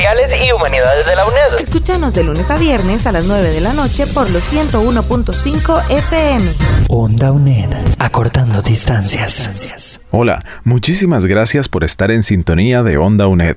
y 0.00 0.52
Humanidades 0.52 1.06
de 1.06 1.14
la 1.14 1.26
UNED. 1.26 1.60
Escúchanos 1.60 2.14
de 2.14 2.24
lunes 2.24 2.50
a 2.50 2.56
viernes 2.56 3.06
a 3.06 3.12
las 3.12 3.26
9 3.26 3.50
de 3.50 3.60
la 3.60 3.74
noche 3.74 4.06
por 4.06 4.30
los 4.30 4.50
101.5 4.50 5.90
FM. 5.90 6.44
Onda 6.88 7.32
UNED. 7.32 7.68
Acortando 7.98 8.62
distancias. 8.62 10.00
Hola, 10.10 10.42
muchísimas 10.64 11.26
gracias 11.26 11.68
por 11.68 11.84
estar 11.84 12.10
en 12.10 12.22
sintonía 12.22 12.82
de 12.82 12.96
Onda 12.96 13.26
UNED. 13.26 13.56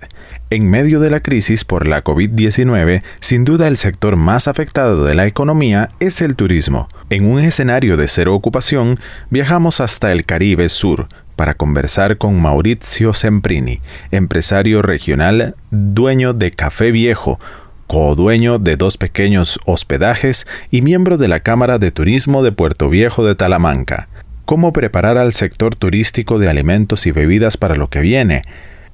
En 0.50 0.70
medio 0.70 1.00
de 1.00 1.10
la 1.10 1.22
crisis 1.22 1.64
por 1.64 1.88
la 1.88 2.04
COVID-19, 2.04 3.04
sin 3.22 3.46
duda 3.46 3.70
el 3.70 3.78
sector 3.78 4.18
más 4.18 4.50
afectado 4.50 5.06
de 5.06 5.16
la 5.16 5.26
economía 5.26 5.92
es 6.02 6.22
el 6.22 6.36
turismo. 6.36 6.90
En 7.10 7.26
un 7.26 7.40
escenario 7.40 7.96
de 7.96 8.10
cero 8.10 8.36
ocupación, 8.36 9.00
viajamos 9.30 9.80
hasta 9.80 10.12
el 10.12 10.26
Caribe 10.26 10.68
Sur 10.68 11.08
para 11.36 11.56
conversar 11.56 12.18
con 12.18 12.42
Maurizio 12.42 13.14
Semprini, 13.14 13.82
empresario 14.12 14.82
regional, 14.82 15.56
dueño 15.72 16.34
de 16.34 16.52
Café 16.52 16.92
Viejo, 16.92 17.40
co-dueño 17.88 18.60
de 18.60 18.76
dos 18.76 18.98
pequeños 18.98 19.60
hospedajes 19.66 20.48
y 20.72 20.82
miembro 20.82 21.18
de 21.18 21.28
la 21.28 21.42
Cámara 21.42 21.78
de 21.78 21.92
Turismo 21.92 22.44
de 22.44 22.52
Puerto 22.52 22.90
Viejo 22.90 23.26
de 23.26 23.36
Talamanca. 23.36 24.08
¿Cómo 24.46 24.74
preparar 24.74 25.18
al 25.18 25.34
sector 25.34 25.76
turístico 25.76 26.40
de 26.40 26.50
alimentos 26.50 27.06
y 27.08 27.12
bebidas 27.12 27.58
para 27.58 27.76
lo 27.76 27.90
que 27.90 28.02
viene? 28.02 28.42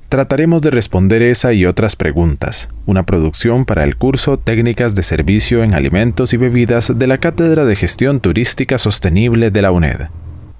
Trataremos 0.09 0.63
de 0.63 0.71
responder 0.71 1.21
esa 1.21 1.53
y 1.53 1.67
otras 1.67 1.95
preguntas, 1.95 2.69
una 2.87 3.05
producción 3.05 3.65
para 3.65 3.83
el 3.83 3.95
curso 3.95 4.39
Técnicas 4.39 4.95
de 4.95 5.03
Servicio 5.03 5.63
en 5.63 5.75
Alimentos 5.75 6.33
y 6.33 6.37
Bebidas 6.37 6.97
de 6.97 7.05
la 7.05 7.19
Cátedra 7.19 7.63
de 7.63 7.75
Gestión 7.75 8.19
Turística 8.19 8.79
Sostenible 8.79 9.51
de 9.51 9.61
la 9.61 9.71
UNED. 9.71 10.09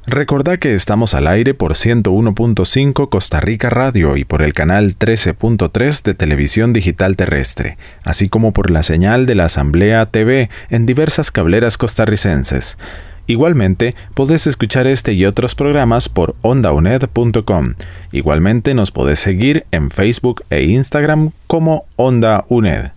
Recordá 0.09 0.57
que 0.57 0.73
estamos 0.73 1.13
al 1.13 1.27
aire 1.27 1.53
por 1.53 1.73
101.5 1.73 3.09
Costa 3.09 3.39
Rica 3.39 3.69
Radio 3.69 4.17
y 4.17 4.25
por 4.25 4.41
el 4.41 4.53
canal 4.53 4.97
13.3 4.97 6.02
de 6.02 6.15
Televisión 6.15 6.73
Digital 6.73 7.15
Terrestre, 7.15 7.77
así 8.03 8.27
como 8.27 8.52
por 8.52 8.71
la 8.71 8.81
señal 8.81 9.27
de 9.27 9.35
la 9.35 9.45
Asamblea 9.45 10.07
TV 10.07 10.49
en 10.71 10.87
diversas 10.87 11.30
cableras 11.30 11.77
costarricenses. 11.77 12.80
Igualmente, 13.27 13.93
podés 14.15 14.47
escuchar 14.47 14.87
este 14.87 15.13
y 15.13 15.25
otros 15.25 15.53
programas 15.53 16.09
por 16.09 16.35
ondauned.com. 16.41 17.75
Igualmente 18.11 18.73
nos 18.73 18.89
podés 18.89 19.19
seguir 19.19 19.67
en 19.69 19.91
Facebook 19.91 20.43
e 20.49 20.63
Instagram 20.63 21.30
como 21.45 21.85
Onda 21.97 22.45
UNED. 22.49 22.93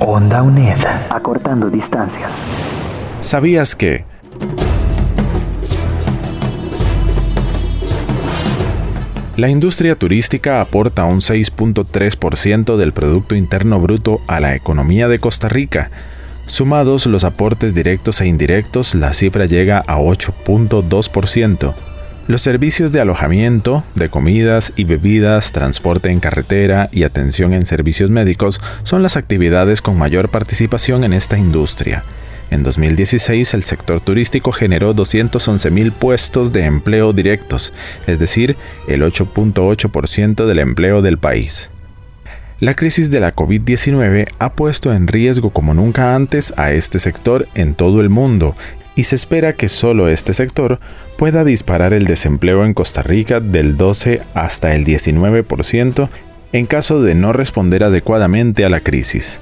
Onda 0.00 0.42
UNED. 0.42 0.78
Acortando 1.08 1.70
distancias. 1.70 2.42
¿Sabías 3.20 3.76
que... 3.76 4.10
La 9.40 9.48
industria 9.48 9.94
turística 9.94 10.60
aporta 10.60 11.04
un 11.04 11.20
6.3% 11.20 12.76
del 12.76 12.92
Producto 12.92 13.34
Interno 13.34 13.80
Bruto 13.80 14.20
a 14.26 14.38
la 14.38 14.54
economía 14.54 15.08
de 15.08 15.18
Costa 15.18 15.48
Rica. 15.48 15.90
Sumados 16.44 17.06
los 17.06 17.24
aportes 17.24 17.72
directos 17.72 18.20
e 18.20 18.26
indirectos, 18.26 18.94
la 18.94 19.14
cifra 19.14 19.46
llega 19.46 19.82
a 19.86 19.96
8.2%. 19.96 21.72
Los 22.28 22.42
servicios 22.42 22.92
de 22.92 23.00
alojamiento, 23.00 23.82
de 23.94 24.10
comidas 24.10 24.74
y 24.76 24.84
bebidas, 24.84 25.52
transporte 25.52 26.10
en 26.10 26.20
carretera 26.20 26.90
y 26.92 27.04
atención 27.04 27.54
en 27.54 27.64
servicios 27.64 28.10
médicos 28.10 28.60
son 28.82 29.02
las 29.02 29.16
actividades 29.16 29.80
con 29.80 29.96
mayor 29.96 30.28
participación 30.28 31.02
en 31.02 31.14
esta 31.14 31.38
industria. 31.38 32.04
En 32.50 32.64
2016 32.64 33.54
el 33.54 33.64
sector 33.64 34.00
turístico 34.00 34.50
generó 34.50 34.92
211 34.92 35.70
mil 35.70 35.92
puestos 35.92 36.52
de 36.52 36.64
empleo 36.64 37.12
directos, 37.12 37.72
es 38.06 38.18
decir, 38.18 38.56
el 38.88 39.02
8.8% 39.02 40.46
del 40.46 40.58
empleo 40.58 41.00
del 41.00 41.18
país. 41.18 41.70
La 42.58 42.74
crisis 42.74 43.10
de 43.10 43.20
la 43.20 43.34
COVID-19 43.34 44.26
ha 44.38 44.52
puesto 44.52 44.92
en 44.92 45.06
riesgo 45.06 45.50
como 45.50 45.72
nunca 45.72 46.14
antes 46.14 46.52
a 46.58 46.72
este 46.72 46.98
sector 46.98 47.46
en 47.54 47.74
todo 47.74 48.00
el 48.00 48.10
mundo 48.10 48.54
y 48.96 49.04
se 49.04 49.14
espera 49.14 49.54
que 49.54 49.68
solo 49.68 50.08
este 50.08 50.34
sector 50.34 50.78
pueda 51.16 51.44
disparar 51.44 51.94
el 51.94 52.04
desempleo 52.04 52.66
en 52.66 52.74
Costa 52.74 53.02
Rica 53.02 53.40
del 53.40 53.76
12 53.78 54.20
hasta 54.34 54.74
el 54.74 54.84
19% 54.84 56.08
en 56.52 56.66
caso 56.66 57.00
de 57.00 57.14
no 57.14 57.32
responder 57.32 57.84
adecuadamente 57.84 58.64
a 58.64 58.68
la 58.68 58.80
crisis. 58.80 59.40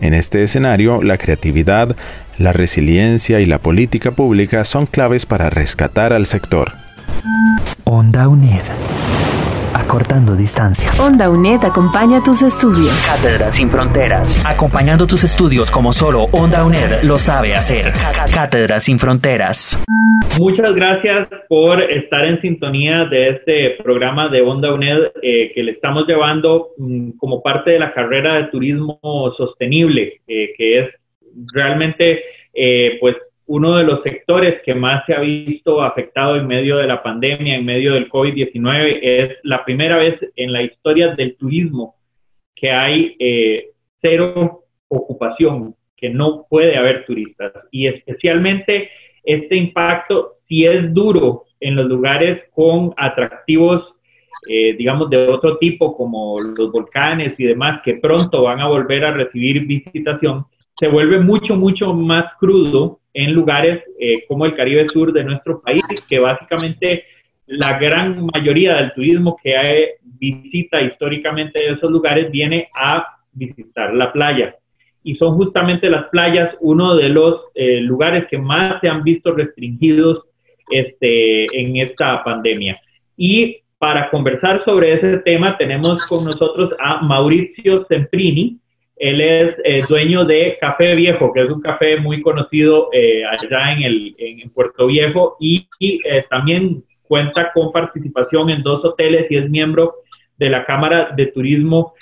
En 0.00 0.14
este 0.14 0.42
escenario, 0.42 1.02
la 1.02 1.18
creatividad, 1.18 1.96
la 2.38 2.52
resiliencia 2.52 3.40
y 3.40 3.46
la 3.46 3.58
política 3.58 4.10
pública 4.10 4.64
son 4.64 4.86
claves 4.86 5.26
para 5.26 5.50
rescatar 5.50 6.12
al 6.12 6.26
sector. 6.26 6.72
Onda 7.84 8.28
UNED. 8.28 8.62
Acortando 9.94 10.34
distancias. 10.34 10.98
Onda 10.98 11.30
UNED 11.30 11.60
acompaña 11.70 12.20
tus 12.20 12.42
estudios. 12.42 12.90
Cátedra 13.06 13.52
sin 13.52 13.70
fronteras. 13.70 14.44
Acompañando 14.44 15.06
tus 15.06 15.22
estudios 15.22 15.70
como 15.70 15.92
solo 15.92 16.24
Onda 16.32 16.64
UNED 16.64 17.04
lo 17.04 17.16
sabe 17.16 17.54
hacer. 17.54 17.92
Cátedra 18.34 18.80
sin 18.80 18.98
fronteras. 18.98 19.80
Muchas 20.40 20.74
gracias 20.74 21.28
por 21.48 21.80
estar 21.80 22.24
en 22.24 22.40
sintonía 22.40 23.04
de 23.04 23.28
este 23.28 23.70
programa 23.84 24.28
de 24.28 24.42
Onda 24.42 24.74
UNED 24.74 25.12
eh, 25.22 25.52
que 25.54 25.62
le 25.62 25.70
estamos 25.70 26.08
llevando 26.08 26.70
mm, 26.76 27.10
como 27.10 27.40
parte 27.40 27.70
de 27.70 27.78
la 27.78 27.94
carrera 27.94 28.34
de 28.34 28.44
turismo 28.48 28.98
sostenible, 29.36 30.22
eh, 30.26 30.54
que 30.58 30.80
es 30.80 30.88
realmente 31.54 32.20
eh, 32.52 32.98
pues 33.00 33.14
uno 33.46 33.76
de 33.76 33.84
los 33.84 34.02
sectores 34.02 34.62
que 34.64 34.74
más 34.74 35.04
se 35.06 35.14
ha 35.14 35.20
visto 35.20 35.82
afectado 35.82 36.36
en 36.36 36.46
medio 36.46 36.78
de 36.78 36.86
la 36.86 37.02
pandemia, 37.02 37.56
en 37.56 37.64
medio 37.64 37.92
del 37.92 38.08
COVID-19, 38.08 38.98
es 39.02 39.36
la 39.42 39.64
primera 39.64 39.98
vez 39.98 40.18
en 40.36 40.52
la 40.52 40.62
historia 40.62 41.14
del 41.14 41.36
turismo 41.36 41.96
que 42.54 42.70
hay 42.70 43.16
eh, 43.18 43.70
cero 44.00 44.64
ocupación, 44.88 45.74
que 45.96 46.08
no 46.08 46.46
puede 46.48 46.76
haber 46.76 47.04
turistas. 47.04 47.52
Y 47.70 47.86
especialmente 47.86 48.90
este 49.22 49.56
impacto 49.56 50.34
si 50.48 50.64
es 50.64 50.92
duro 50.92 51.44
en 51.60 51.76
los 51.76 51.86
lugares 51.86 52.42
con 52.54 52.92
atractivos, 52.96 53.94
eh, 54.48 54.74
digamos, 54.76 55.08
de 55.10 55.28
otro 55.28 55.56
tipo, 55.58 55.96
como 55.96 56.36
los 56.38 56.70
volcanes 56.70 57.34
y 57.38 57.44
demás, 57.44 57.80
que 57.84 57.94
pronto 57.94 58.42
van 58.42 58.60
a 58.60 58.68
volver 58.68 59.04
a 59.04 59.12
recibir 59.12 59.66
visitación, 59.66 60.44
se 60.76 60.88
vuelve 60.88 61.20
mucho, 61.20 61.56
mucho 61.56 61.94
más 61.94 62.32
crudo 62.38 63.00
en 63.14 63.32
lugares 63.32 63.82
eh, 63.98 64.24
como 64.26 64.44
el 64.44 64.54
Caribe 64.54 64.86
Sur 64.88 65.12
de 65.12 65.24
nuestro 65.24 65.58
país, 65.60 65.82
que 66.08 66.18
básicamente 66.18 67.04
la 67.46 67.78
gran 67.78 68.26
mayoría 68.34 68.76
del 68.76 68.92
turismo 68.92 69.38
que 69.42 69.56
hay, 69.56 69.86
visita 70.02 70.80
históricamente 70.80 71.70
esos 71.70 71.90
lugares 71.90 72.30
viene 72.30 72.68
a 72.74 73.06
visitar 73.32 73.94
la 73.94 74.12
playa. 74.12 74.56
Y 75.02 75.16
son 75.16 75.36
justamente 75.36 75.90
las 75.90 76.06
playas 76.08 76.54
uno 76.60 76.96
de 76.96 77.10
los 77.10 77.42
eh, 77.54 77.80
lugares 77.80 78.26
que 78.30 78.38
más 78.38 78.80
se 78.80 78.88
han 78.88 79.02
visto 79.02 79.32
restringidos 79.32 80.22
este, 80.70 81.44
en 81.60 81.76
esta 81.76 82.24
pandemia. 82.24 82.80
Y 83.16 83.58
para 83.78 84.08
conversar 84.10 84.64
sobre 84.64 84.94
ese 84.94 85.18
tema 85.18 85.58
tenemos 85.58 86.06
con 86.06 86.24
nosotros 86.24 86.70
a 86.78 87.02
Mauricio 87.02 87.84
Semprini, 87.86 88.58
él 88.96 89.20
es 89.20 89.56
eh, 89.64 89.82
dueño 89.88 90.24
de 90.24 90.56
Café 90.60 90.94
Viejo, 90.94 91.32
que 91.32 91.42
es 91.42 91.50
un 91.50 91.60
café 91.60 91.96
muy 91.96 92.22
conocido 92.22 92.90
eh, 92.92 93.24
allá 93.24 93.72
en, 93.72 93.82
el, 93.82 94.14
en 94.18 94.50
Puerto 94.50 94.86
Viejo 94.86 95.36
y, 95.40 95.66
eh, 95.80 96.22
también 96.30 96.84
cuenta 97.02 97.52
con 97.52 97.72
participación 97.72 98.50
en 98.50 98.62
dos 98.62 98.84
hoteles 98.84 99.30
y 99.30 99.36
es 99.36 99.50
miembro 99.50 99.96
de 100.38 100.48
la 100.48 100.64
Cámara 100.64 101.10
de 101.16 101.26
Turismo 101.26 101.94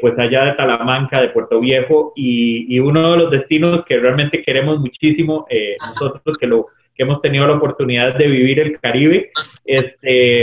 pues 0.00 0.18
allá 0.18 0.46
de 0.46 0.52
Talamanca, 0.54 1.20
de 1.20 1.28
Puerto 1.28 1.60
Viejo 1.60 2.12
y, 2.16 2.74
y, 2.74 2.80
uno 2.80 3.12
de 3.12 3.18
los 3.18 3.30
destinos 3.30 3.84
que 3.86 4.00
realmente 4.00 4.42
queremos 4.42 4.80
muchísimo 4.80 5.46
nosotros 5.78 6.36
que 6.38 6.48
lo 6.48 6.66
que 6.96 7.04
hemos 7.04 7.22
tenido 7.22 7.46
la 7.46 7.54
oportunidad 7.54 8.16
de 8.16 8.26
vivir 8.26 8.58
el 8.58 8.80
Caribe 8.80 9.30
este, 9.64 10.42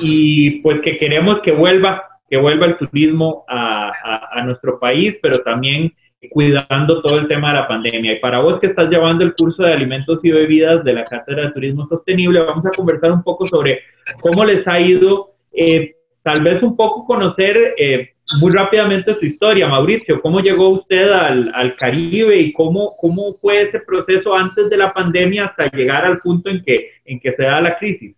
y 0.00 0.62
pues 0.62 0.80
que 0.80 0.96
queremos 0.96 1.40
que 1.42 1.52
vuelva 1.52 2.13
que 2.28 2.36
vuelva 2.36 2.66
el 2.66 2.76
turismo 2.76 3.44
a, 3.48 3.90
nuestro 4.44 4.78
país, 4.78 5.16
pero 5.22 5.40
también 5.40 5.90
cuidando 6.30 7.02
todo 7.02 7.20
el 7.20 7.28
tema 7.28 7.48
de 7.48 7.60
la 7.60 7.68
pandemia. 7.68 8.14
Y 8.14 8.18
para 8.20 8.40
vos 8.40 8.58
que 8.60 8.68
estás 8.68 8.88
llevando 8.88 9.24
el 9.24 9.34
curso 9.34 9.62
de 9.62 9.72
alimentos 9.72 10.20
y 10.22 10.30
bebidas 10.30 10.82
de 10.84 10.94
la 10.94 11.04
Cátedra 11.04 11.44
de 11.44 11.52
Turismo 11.52 11.86
Sostenible, 11.86 12.40
vamos 12.40 12.64
a 12.66 12.70
conversar 12.70 13.12
un 13.12 13.22
poco 13.22 13.46
sobre 13.46 13.80
cómo 14.20 14.44
les 14.44 14.66
ha 14.66 14.80
ido 14.80 15.34
eh, 15.52 15.96
tal 16.22 16.42
vez 16.42 16.62
un 16.62 16.76
poco 16.76 17.04
conocer 17.04 17.74
eh, 17.76 18.14
muy 18.40 18.52
rápidamente 18.52 19.14
su 19.14 19.26
historia, 19.26 19.68
Mauricio. 19.68 20.20
¿Cómo 20.20 20.40
llegó 20.40 20.70
usted 20.70 21.10
al, 21.12 21.76
Caribe 21.76 22.38
y 22.38 22.52
cómo, 22.52 22.92
cómo 22.98 23.34
fue 23.40 23.62
ese 23.62 23.80
proceso 23.80 24.34
antes 24.34 24.70
de 24.70 24.78
la 24.78 24.92
pandemia 24.92 25.46
hasta 25.46 25.70
llegar 25.70 26.06
al 26.06 26.18
punto 26.18 26.48
en 26.48 26.62
que, 26.64 26.92
en 27.04 27.20
que 27.20 27.32
se 27.32 27.42
da 27.42 27.60
la 27.60 27.76
crisis? 27.76 28.16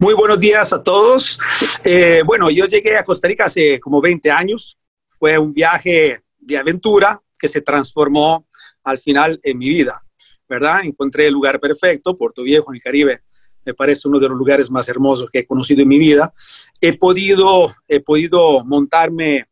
Muy 0.00 0.14
buenos 0.14 0.40
días 0.40 0.72
a 0.72 0.82
todos. 0.82 1.38
Eh, 1.84 2.22
bueno, 2.24 2.50
yo 2.50 2.66
llegué 2.66 2.96
a 2.96 3.04
Costa 3.04 3.28
Rica 3.28 3.46
hace 3.46 3.80
como 3.80 4.00
20 4.00 4.30
años. 4.30 4.76
Fue 5.08 5.38
un 5.38 5.52
viaje 5.52 6.22
de 6.38 6.58
aventura 6.58 7.20
que 7.38 7.48
se 7.48 7.60
transformó 7.60 8.46
al 8.84 8.98
final 8.98 9.38
en 9.42 9.58
mi 9.58 9.68
vida, 9.68 10.02
¿verdad? 10.48 10.80
Encontré 10.84 11.26
el 11.26 11.34
lugar 11.34 11.58
perfecto, 11.60 12.16
Puerto 12.16 12.42
Viejo, 12.42 12.70
en 12.70 12.76
el 12.76 12.82
Caribe, 12.82 13.22
me 13.64 13.74
parece 13.74 14.06
uno 14.06 14.20
de 14.20 14.28
los 14.28 14.38
lugares 14.38 14.70
más 14.70 14.88
hermosos 14.88 15.28
que 15.28 15.40
he 15.40 15.46
conocido 15.46 15.82
en 15.82 15.88
mi 15.88 15.98
vida. 15.98 16.32
He 16.80 16.96
podido, 16.96 17.74
he 17.88 18.00
podido 18.00 18.64
montarme 18.64 19.48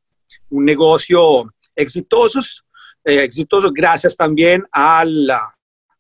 un 0.51 0.65
negocio 0.65 1.53
exitoso, 1.75 2.41
eh, 3.05 3.25
exitoso 3.25 3.73
gracias 3.73 4.17
también 4.17 4.65
al, 4.71 5.33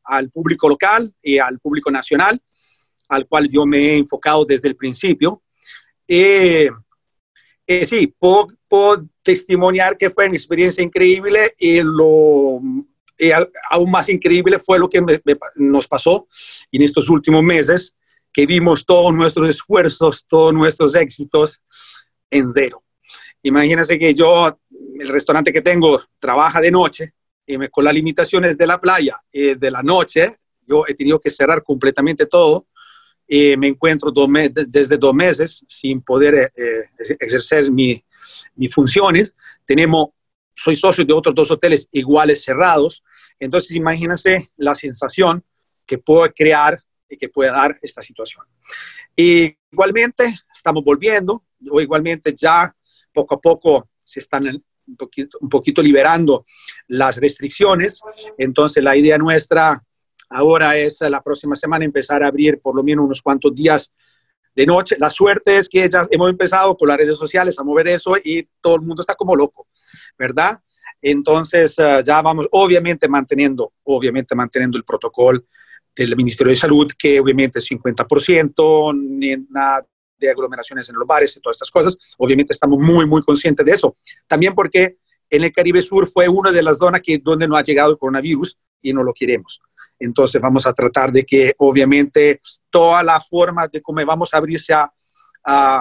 al 0.04 0.30
público 0.30 0.68
local 0.68 1.12
y 1.20 1.38
al 1.38 1.58
público 1.58 1.90
nacional, 1.90 2.40
al 3.08 3.26
cual 3.26 3.48
yo 3.50 3.66
me 3.66 3.78
he 3.78 3.96
enfocado 3.96 4.44
desde 4.44 4.68
el 4.68 4.76
principio. 4.76 5.42
Eh, 6.06 6.70
eh, 7.66 7.84
sí, 7.84 8.06
puedo, 8.18 8.48
puedo, 8.68 9.06
testimoniar 9.22 9.96
que 9.96 10.10
fue 10.10 10.26
una 10.26 10.36
experiencia 10.36 10.84
increíble 10.84 11.54
y 11.58 11.80
lo 11.80 12.60
aún 13.70 13.90
más 13.90 14.08
increíble 14.08 14.58
fue 14.58 14.78
lo 14.78 14.88
que 14.88 15.02
nos 15.56 15.86
pasó 15.86 16.26
en 16.70 16.82
estos 16.82 17.08
últimos 17.08 17.42
meses, 17.42 17.94
que 18.32 18.46
vimos 18.46 18.84
todos 18.84 19.14
nuestros 19.14 19.48
esfuerzos, 19.48 20.24
todos 20.26 20.52
nuestros 20.52 20.94
éxitos 20.94 21.62
en 22.30 22.52
cero. 22.52 22.82
Imagínense 23.42 23.98
que 23.98 24.14
yo, 24.14 24.58
el 24.98 25.08
restaurante 25.08 25.52
que 25.52 25.60
tengo, 25.60 26.00
trabaja 26.18 26.60
de 26.60 26.70
noche 26.70 27.14
y 27.46 27.58
me, 27.58 27.68
con 27.68 27.84
las 27.84 27.94
limitaciones 27.94 28.56
de 28.56 28.66
la 28.66 28.80
playa 28.80 29.22
y 29.30 29.54
de 29.54 29.70
la 29.70 29.82
noche, 29.82 30.38
yo 30.66 30.84
he 30.88 30.94
tenido 30.94 31.20
que 31.20 31.30
cerrar 31.30 31.62
completamente 31.62 32.26
todo. 32.26 32.66
Y 33.34 33.56
me 33.56 33.66
encuentro 33.66 34.12
desde 34.68 34.96
dos 34.96 35.12
meses 35.12 35.64
sin 35.66 36.00
poder 36.02 36.34
eh, 36.34 36.50
eh, 36.56 37.16
ejercer 37.18 37.68
mis 37.70 38.04
funciones. 38.72 39.34
Tenemos, 39.66 40.10
soy 40.54 40.76
socio 40.76 41.04
de 41.04 41.12
otros 41.12 41.34
dos 41.34 41.50
hoteles 41.50 41.88
iguales 41.90 42.44
cerrados. 42.44 43.02
Entonces, 43.40 43.72
imagínense 43.72 44.50
la 44.56 44.76
sensación 44.76 45.44
que 45.84 45.98
puedo 45.98 46.32
crear 46.32 46.80
que 47.16 47.28
puede 47.28 47.50
dar 47.50 47.76
esta 47.82 48.02
situación. 48.02 48.44
Y 49.16 49.56
igualmente 49.70 50.34
estamos 50.54 50.84
volviendo, 50.84 51.44
o 51.70 51.80
igualmente 51.80 52.34
ya 52.34 52.74
poco 53.12 53.34
a 53.34 53.40
poco 53.40 53.88
se 54.04 54.20
están 54.20 54.62
un 54.86 55.48
poquito 55.48 55.82
liberando 55.82 56.44
las 56.88 57.16
restricciones. 57.16 58.00
Entonces 58.36 58.82
la 58.82 58.96
idea 58.96 59.18
nuestra 59.18 59.82
ahora 60.34 60.76
es 60.76 61.00
la 61.00 61.22
próxima 61.22 61.54
semana 61.56 61.84
empezar 61.84 62.22
a 62.22 62.28
abrir 62.28 62.60
por 62.60 62.74
lo 62.74 62.82
menos 62.82 63.04
unos 63.04 63.22
cuantos 63.22 63.54
días 63.54 63.92
de 64.54 64.66
noche. 64.66 64.96
La 64.98 65.10
suerte 65.10 65.56
es 65.56 65.68
que 65.68 65.88
ya 65.88 66.06
hemos 66.10 66.30
empezado 66.30 66.76
con 66.76 66.88
las 66.88 66.98
redes 66.98 67.16
sociales 67.16 67.58
a 67.58 67.64
mover 67.64 67.88
eso 67.88 68.16
y 68.22 68.48
todo 68.60 68.76
el 68.76 68.82
mundo 68.82 69.02
está 69.02 69.14
como 69.14 69.34
loco, 69.36 69.68
¿verdad? 70.18 70.60
Entonces 71.00 71.76
eh, 71.78 72.02
ya 72.04 72.20
vamos, 72.22 72.46
obviamente 72.50 73.08
manteniendo, 73.08 73.72
obviamente 73.84 74.34
manteniendo 74.34 74.76
el 74.76 74.84
protocolo 74.84 75.44
del 75.94 76.16
Ministerio 76.16 76.50
de 76.50 76.56
Salud, 76.56 76.90
que 76.98 77.20
obviamente 77.20 77.60
es 77.60 77.70
50%, 77.70 78.96
ni 78.96 79.36
nada 79.50 79.86
de 80.18 80.30
aglomeraciones 80.30 80.88
en 80.88 80.96
los 80.96 81.06
bares 81.06 81.36
y 81.36 81.40
todas 81.40 81.56
estas 81.56 81.70
cosas. 81.70 81.98
Obviamente 82.18 82.52
estamos 82.52 82.78
muy, 82.78 83.06
muy 83.06 83.22
conscientes 83.22 83.64
de 83.64 83.72
eso. 83.72 83.96
También 84.26 84.54
porque 84.54 84.96
en 85.30 85.44
el 85.44 85.52
Caribe 85.52 85.82
Sur 85.82 86.06
fue 86.08 86.28
una 86.28 86.50
de 86.50 86.62
las 86.62 86.78
zonas 86.78 87.02
que, 87.02 87.18
donde 87.18 87.46
no 87.46 87.56
ha 87.56 87.62
llegado 87.62 87.92
el 87.92 87.98
coronavirus 87.98 88.58
y 88.82 88.92
no 88.92 89.02
lo 89.02 89.12
queremos. 89.12 89.60
Entonces 90.04 90.40
vamos 90.40 90.66
a 90.66 90.72
tratar 90.72 91.10
de 91.10 91.24
que 91.24 91.54
obviamente 91.58 92.40
toda 92.70 93.02
la 93.02 93.20
forma 93.20 93.66
de 93.68 93.80
cómo 93.80 94.04
vamos 94.04 94.32
a 94.34 94.36
abrirse 94.36 94.74
a, 94.74 94.90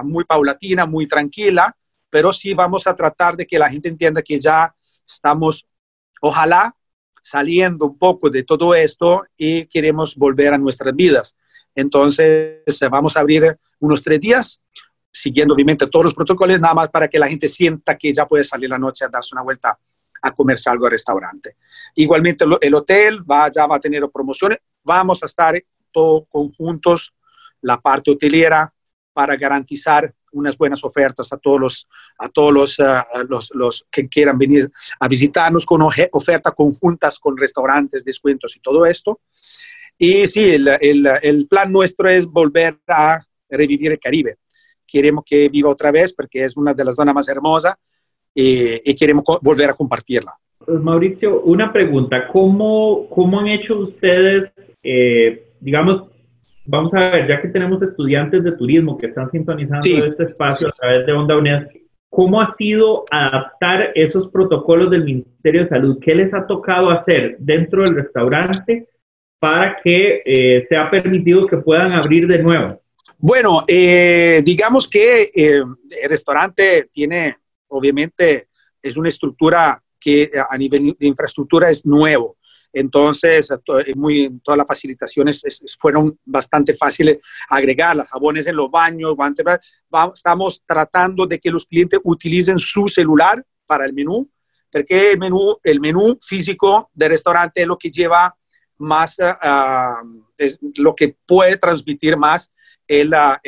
muy 0.04 0.25
paulatina, 0.25 0.86
muy 0.86 1.08
tranquila, 1.08 1.74
pero 2.10 2.34
sí 2.34 2.54
vamos 2.54 2.86
a 2.86 2.96
tratar 2.96 3.38
de 3.38 3.46
que 3.46 3.58
la 3.58 3.70
gente 3.70 3.88
entienda 3.88 4.22
que 4.22 4.40
ya 4.40 4.75
estamos, 5.08 5.66
ojalá, 6.22 6.75
saliendo 7.22 7.86
un 7.86 7.98
poco 7.98 8.30
de 8.30 8.44
todo 8.44 8.75
esto 8.75 9.24
y 9.38 9.66
queremos 9.68 10.16
volver 10.16 10.54
a 10.54 10.58
nuestras 10.58 10.94
vidas. 10.94 11.38
Entonces, 11.74 12.62
vamos 12.92 13.16
a 13.16 13.22
abrir 13.22 13.58
unos 13.80 14.04
tres 14.04 14.19
días, 14.19 14.62
siguiendo 15.12 15.54
obviamente 15.54 15.88
todos 15.88 16.06
los 16.06 16.14
protocolos, 16.14 16.60
nada 16.60 16.74
más 16.74 16.90
para 16.90 17.08
que 17.08 17.18
la 17.18 17.30
gente 17.30 17.48
sienta 17.48 17.98
que 17.98 18.14
ya 18.14 18.28
puede 18.28 18.44
salir 18.44 18.69
la 18.69 18.78
noche 18.78 19.06
a 19.06 19.10
darse 19.10 19.34
una 19.34 19.44
vuelta 19.44 19.80
a 20.24 20.31
comerse 20.31 20.70
algo 20.70 20.86
al 20.86 20.92
restaurante. 20.92 21.58
Igualmente, 21.96 22.46
el 22.62 22.74
hotel 22.74 23.30
va, 23.30 23.52
ya 23.52 23.68
va 23.68 23.75
a 23.75 23.80
tener 23.80 24.04
promociones. 24.12 24.60
Vamos 24.84 25.22
a 25.22 25.25
estar 25.25 25.62
todos 25.92 26.24
conjuntos, 26.30 27.14
la 27.62 27.80
parte 27.80 28.12
hotelera, 28.12 28.74
para 29.12 29.36
garantizar 29.36 30.12
unas 30.31 30.58
buenas 30.58 30.84
ofertas 30.84 31.31
a 31.31 31.38
todos 31.38 31.60
los, 31.60 31.88
a 32.18 32.30
todos 32.30 32.52
los, 32.52 32.80
eh, 32.80 32.84
los, 33.30 33.52
los, 33.54 33.86
que 33.92 34.08
quieran 34.08 34.38
venir 34.38 34.72
a 35.00 35.08
visitarnos 35.08 35.66
con 35.66 35.81
ofertas 35.84 36.54
conjuntas 36.56 37.19
con 37.19 37.38
restaurantes, 37.38 38.04
descuentos 38.04 38.56
y 38.56 38.60
todo 38.60 38.86
esto. 38.86 39.22
Y 39.98 40.26
sí, 40.26 40.44
el, 40.46 40.69
el, 40.81 41.08
el, 41.22 41.48
plan 41.48 41.72
nuestro 41.72 42.10
es 42.10 42.26
volver 42.26 42.80
a 42.88 43.19
revivir 43.50 43.92
el 43.92 44.00
Caribe. 44.00 44.38
Queremos 44.88 45.24
que 45.26 45.50
viva 45.50 45.69
otra 45.69 45.92
vez 45.92 46.14
porque 46.14 46.44
es 46.44 46.58
una 46.58 46.74
de 46.74 46.86
las 46.86 46.96
zonas 46.96 47.14
más 47.14 47.28
hermosas 47.28 47.76
y, 48.33 48.89
y 48.89 48.95
queremos 48.95 49.24
volver 49.41 49.69
a 49.69 49.74
compartirla. 49.74 50.31
Pues, 50.65 50.81
Mauricio, 50.81 51.41
una 51.41 51.71
pregunta. 51.71 52.27
¿Cómo, 52.27 53.07
cómo 53.09 53.39
han 53.39 53.47
hecho 53.47 53.77
ustedes, 53.77 54.51
eh, 54.81 55.51
digamos, 55.59 56.03
vamos 56.65 56.94
a 56.94 57.12
ver, 57.12 57.27
ya 57.27 57.41
que 57.41 57.50
tenemos 57.50 57.81
estudiantes 57.81 58.44
de 58.44 58.53
turismo 58.53 58.97
que 58.97 59.07
están 59.07 59.30
sintonizando 59.31 60.06
este 60.06 60.24
espacio 60.24 60.69
a 60.69 60.71
través 60.71 61.06
de 61.06 61.12
Onda 61.12 61.38
UNED, 61.38 61.68
¿cómo 62.09 62.41
ha 62.41 62.56
sido 62.57 63.06
adaptar 63.12 63.91
esos 63.95 64.30
protocolos 64.31 64.89
del 64.91 65.03
Ministerio 65.03 65.63
de 65.63 65.69
Salud? 65.69 66.00
¿Qué 66.01 66.15
les 66.15 66.33
ha 66.33 66.47
tocado 66.47 66.91
hacer 66.91 67.35
dentro 67.39 67.83
del 67.83 67.95
restaurante 67.95 68.88
para 69.39 69.77
que 69.83 70.21
eh, 70.25 70.65
sea 70.69 70.89
permitido 70.89 71.45
que 71.47 71.57
puedan 71.57 71.94
abrir 71.94 72.27
de 72.27 72.39
nuevo? 72.39 72.80
Bueno, 73.18 73.63
eh, 73.68 74.41
digamos 74.44 74.89
que 74.89 75.31
eh, 75.35 75.63
el 76.03 76.09
restaurante 76.09 76.88
tiene, 76.91 77.38
obviamente, 77.74 78.50
es 78.81 78.98
una 78.98 79.10
estructura 79.10 79.81
que 80.00 80.30
a 80.50 80.57
nivel 80.57 80.95
de 81.00 81.07
infraestructura 81.07 81.69
es 81.69 81.86
nuevo. 81.86 82.38
Entonces, 82.74 83.54
muy, 83.95 84.40
todas 84.44 84.57
las 84.57 84.68
facilitaciones 84.68 85.42
fueron 85.80 86.19
bastante 86.26 86.74
fáciles 86.74 87.19
agregar, 87.47 87.95
las 87.95 88.09
jabones 88.09 88.47
en 88.47 88.56
los 88.56 88.69
baños, 88.71 89.16
estamos 90.14 90.64
tratando 90.66 91.28
de 91.28 91.40
que 91.40 91.52
los 91.52 91.68
clientes 91.68 92.00
utilicen 92.04 92.57
su 92.57 92.88
celular 92.88 93.45
para 93.68 93.86
el 93.86 93.94
menú, 93.94 94.28
porque 94.71 95.12
el 95.64 95.80
menú, 95.80 96.18
físico 96.19 96.90
del 96.94 97.12
restaurante 97.12 97.62
es 97.62 97.68
lo 97.68 97.78
que 97.78 97.92
lleva 97.92 98.36
más, 98.80 99.18
ah, 99.21 100.02
es 100.36 100.59
lo 100.78 100.95
que 100.95 101.16
puede 101.28 101.57
transmitir 101.57 102.18
más 102.18 102.52
el, 102.88 103.14
ah, 103.14 103.40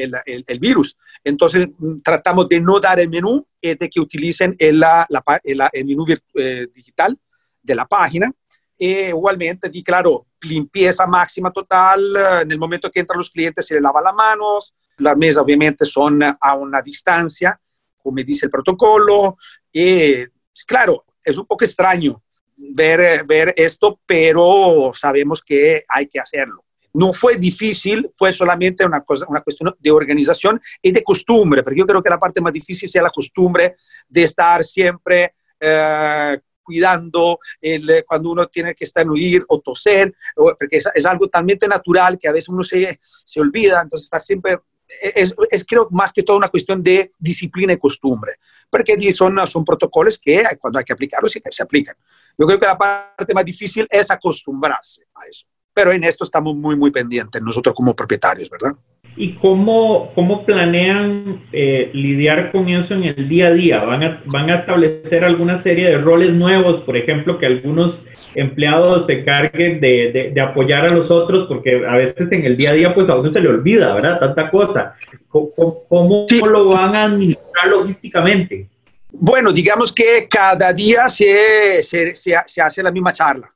virus. 0.59 0.95
Entonces, 1.25 1.67
tratamos 2.03 2.47
de 2.47 2.61
no 2.61 2.79
dar 2.79 2.99
el 2.99 3.09
menú, 3.09 3.45
de 3.61 3.89
que 3.89 3.99
utilicen 3.99 4.55
el, 4.59 4.79
la, 4.79 5.07
el 5.43 5.85
menú 5.85 6.05
eh, 6.35 6.67
digital 6.71 7.19
de 7.63 7.75
la 7.75 7.85
página. 7.85 8.31
E 8.77 9.09
igualmente, 9.09 9.71
claro, 9.83 10.27
limpieza 10.41 11.07
máxima 11.07 11.51
total, 11.51 12.15
eh, 12.15 12.41
en 12.41 12.51
el 12.51 12.59
momento 12.59 12.91
que 12.91 12.99
entran 12.99 13.17
los 13.17 13.31
clientes 13.31 13.65
se 13.65 13.73
le 13.73 13.81
lava 13.81 14.01
las 14.01 14.13
manos, 14.13 14.75
las 14.97 15.17
mesas 15.17 15.41
obviamente 15.41 15.83
son 15.85 16.21
a 16.23 16.53
una 16.55 16.81
distancia, 16.81 17.59
como 18.03 18.17
dice 18.17 18.45
el 18.45 18.51
protocolo, 18.51 19.37
y 19.71 20.25
claro, 20.67 21.05
es 21.23 21.37
un 21.37 21.45
poco 21.45 21.65
extraño 21.65 22.21
ver, 22.55 23.25
ver 23.25 23.53
esto, 23.57 23.99
pero 24.05 24.91
sabemos 24.93 25.41
que 25.41 25.83
hay 25.87 26.07
que 26.07 26.19
hacerlo. 26.19 26.63
No 26.95 27.13
fue 27.13 27.37
difícil, 27.37 28.09
fue 28.15 28.31
solamente 28.33 28.85
una, 28.85 29.01
cosa, 29.01 29.25
una 29.27 29.41
cuestión 29.41 29.75
de 29.79 29.91
organización 29.91 30.61
y 30.81 30.91
de 30.91 31.03
costumbre, 31.03 31.63
porque 31.63 31.79
yo 31.79 31.85
creo 31.85 32.01
que 32.01 32.09
la 32.09 32.19
parte 32.19 32.41
más 32.41 32.53
difícil 32.53 32.89
sea 32.89 33.03
la 33.03 33.09
costumbre 33.09 33.75
de 34.07 34.23
estar 34.23 34.63
siempre 34.63 35.35
eh, 35.59 36.39
cuidando 36.63 37.39
el, 37.61 38.03
cuando 38.07 38.31
uno 38.31 38.47
tiene 38.47 38.73
que 38.73 38.85
estar 38.85 39.03
en 39.03 39.11
huir 39.11 39.45
o 39.47 39.59
toser, 39.59 40.13
porque 40.35 40.77
es, 40.77 41.05
algo 41.05 41.27
también 41.29 41.59
natural 41.69 42.17
que 42.19 42.27
a 42.27 42.31
veces 42.31 42.49
uno 42.49 42.63
se, 42.63 42.97
se 42.99 43.39
olvida, 43.39 43.81
entonces 43.81 44.05
estar 44.05 44.21
siempre 44.21 44.57
es, 45.01 45.35
creo 45.67 45.87
más 45.91 46.11
que 46.13 46.23
todo 46.23 46.37
una 46.37 46.49
cuestión 46.49 46.81
de 46.81 47.11
disciplina 47.17 47.73
y 47.73 47.77
costumbre, 47.77 48.33
porque 48.69 49.11
son, 49.11 49.45
son 49.47 49.65
protocolos 49.65 50.17
que 50.17 50.43
cuando 50.59 50.79
hay 50.79 50.85
que 50.85 50.93
aplicarlos 50.93 51.31
se 51.31 51.63
aplican. 51.63 51.95
Yo 52.37 52.45
creo 52.45 52.59
que 52.59 52.67
la 52.67 52.77
parte 52.77 53.33
más 53.33 53.45
difícil 53.45 53.87
es 53.89 54.11
acostumbrarse 54.11 55.05
a 55.15 55.25
eso, 55.29 55.47
pero 55.75 55.91
en 55.91 56.05
esto 56.05 56.23
estamos 56.23 56.55
muy, 56.55 56.75
muy 56.77 56.89
pendientes 56.89 57.41
nosotros 57.41 57.75
como 57.75 57.93
propietarios, 57.93 58.49
¿verdad? 58.49 58.71
¿Y 59.17 59.33
cómo, 59.35 60.11
cómo 60.13 60.45
planean 60.45 61.43
eh, 61.51 61.89
lidiar 61.93 62.51
con 62.51 62.67
eso 62.67 62.93
en 62.93 63.03
el 63.03 63.29
día 63.29 63.47
a 63.47 63.51
día? 63.51 63.83
¿Van 63.83 64.03
a, 64.03 64.21
¿Van 64.25 64.49
a 64.49 64.59
establecer 64.59 65.23
alguna 65.23 65.61
serie 65.63 65.87
de 65.87 65.97
roles 65.97 66.37
nuevos? 66.37 66.83
Por 66.83 66.97
ejemplo, 66.97 67.37
que 67.37 67.45
algunos 67.45 67.95
empleados 68.35 69.05
se 69.07 69.23
carguen 69.23 69.79
de, 69.79 70.31
de, 70.33 70.41
apoyar 70.41 70.85
a 70.85 70.93
los 70.93 71.09
otros, 71.11 71.47
porque 71.47 71.85
a 71.85 71.95
veces 71.95 72.29
en 72.31 72.45
el 72.45 72.57
día 72.57 72.71
a 72.71 72.73
día 72.73 72.93
pues 72.93 73.07
a 73.09 73.15
uno 73.15 73.31
se 73.31 73.39
le 73.39 73.47
olvida, 73.47 73.93
¿verdad? 73.93 74.19
Tanta 74.19 74.49
cosa. 74.49 74.95
¿Cómo, 75.29 75.75
cómo 75.87 76.25
lo 76.47 76.69
van 76.69 76.95
a 76.95 77.03
administrar 77.03 77.67
logísticamente? 77.67 78.67
Bueno, 79.11 79.51
digamos 79.51 79.93
que 79.93 80.27
cada 80.29 80.73
día 80.73 81.07
se, 81.07 81.81
se, 81.83 82.15
se, 82.15 82.35
se 82.45 82.61
hace 82.61 82.83
la 82.83 82.91
misma 82.91 83.13
charla. 83.13 83.54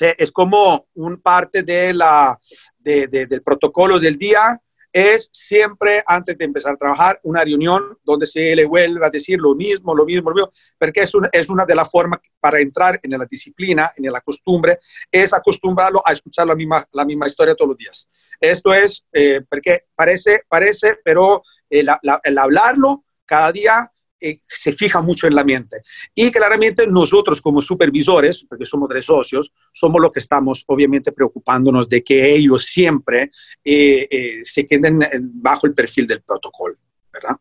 Es 0.00 0.32
como 0.32 0.86
un 0.94 1.20
parte 1.20 1.62
de 1.62 1.92
la, 1.94 2.38
de, 2.78 3.06
del 3.06 3.42
protocolo 3.42 3.98
del 3.98 4.16
día 4.16 4.60
es 4.92 5.30
siempre 5.32 6.02
antes 6.06 6.36
de 6.36 6.44
empezar 6.44 6.74
a 6.74 6.76
trabajar 6.76 7.20
una 7.22 7.44
reunión 7.44 7.96
donde 8.02 8.26
se 8.26 8.54
le 8.54 8.64
vuelve 8.64 9.06
a 9.06 9.10
decir 9.10 9.38
lo 9.38 9.54
mismo, 9.54 9.94
lo 9.94 10.04
mismo, 10.04 10.30
lo 10.30 10.34
mismo, 10.34 10.50
porque 10.78 11.02
es 11.02 11.14
una, 11.14 11.28
es 11.30 11.48
una 11.48 11.64
de 11.64 11.74
las 11.74 11.88
formas 11.88 12.18
para 12.40 12.60
entrar 12.60 12.98
en 13.02 13.12
la 13.12 13.24
disciplina, 13.24 13.88
en 13.96 14.10
la 14.10 14.20
costumbre, 14.20 14.78
es 15.10 15.32
acostumbrarlo 15.32 16.02
a 16.04 16.12
escuchar 16.12 16.46
la 16.46 16.56
misma, 16.56 16.84
la 16.92 17.04
misma 17.04 17.26
historia 17.26 17.54
todos 17.54 17.68
los 17.68 17.78
días. 17.78 18.08
Esto 18.40 18.72
es, 18.72 19.06
eh, 19.12 19.42
porque 19.48 19.84
parece, 19.94 20.42
parece, 20.48 20.98
pero 21.04 21.42
el, 21.68 21.88
el 22.24 22.38
hablarlo 22.38 23.04
cada 23.26 23.52
día 23.52 23.92
eh, 24.20 24.36
se 24.38 24.72
fija 24.72 25.00
mucho 25.00 25.26
en 25.26 25.34
la 25.34 25.44
mente. 25.44 25.78
Y 26.14 26.30
claramente 26.30 26.86
nosotros 26.86 27.40
como 27.40 27.60
supervisores, 27.60 28.44
porque 28.48 28.64
somos 28.64 28.88
tres 28.88 29.04
socios, 29.04 29.52
somos 29.72 30.00
los 30.00 30.12
que 30.12 30.20
estamos 30.20 30.64
obviamente 30.66 31.12
preocupándonos 31.12 31.88
de 31.88 32.02
que 32.02 32.34
ellos 32.34 32.64
siempre 32.64 33.30
eh, 33.64 34.06
eh, 34.10 34.44
se 34.44 34.66
queden 34.66 35.00
bajo 35.34 35.66
el 35.66 35.74
perfil 35.74 36.06
del 36.06 36.22
protocolo, 36.22 36.74
¿verdad? 37.12 37.36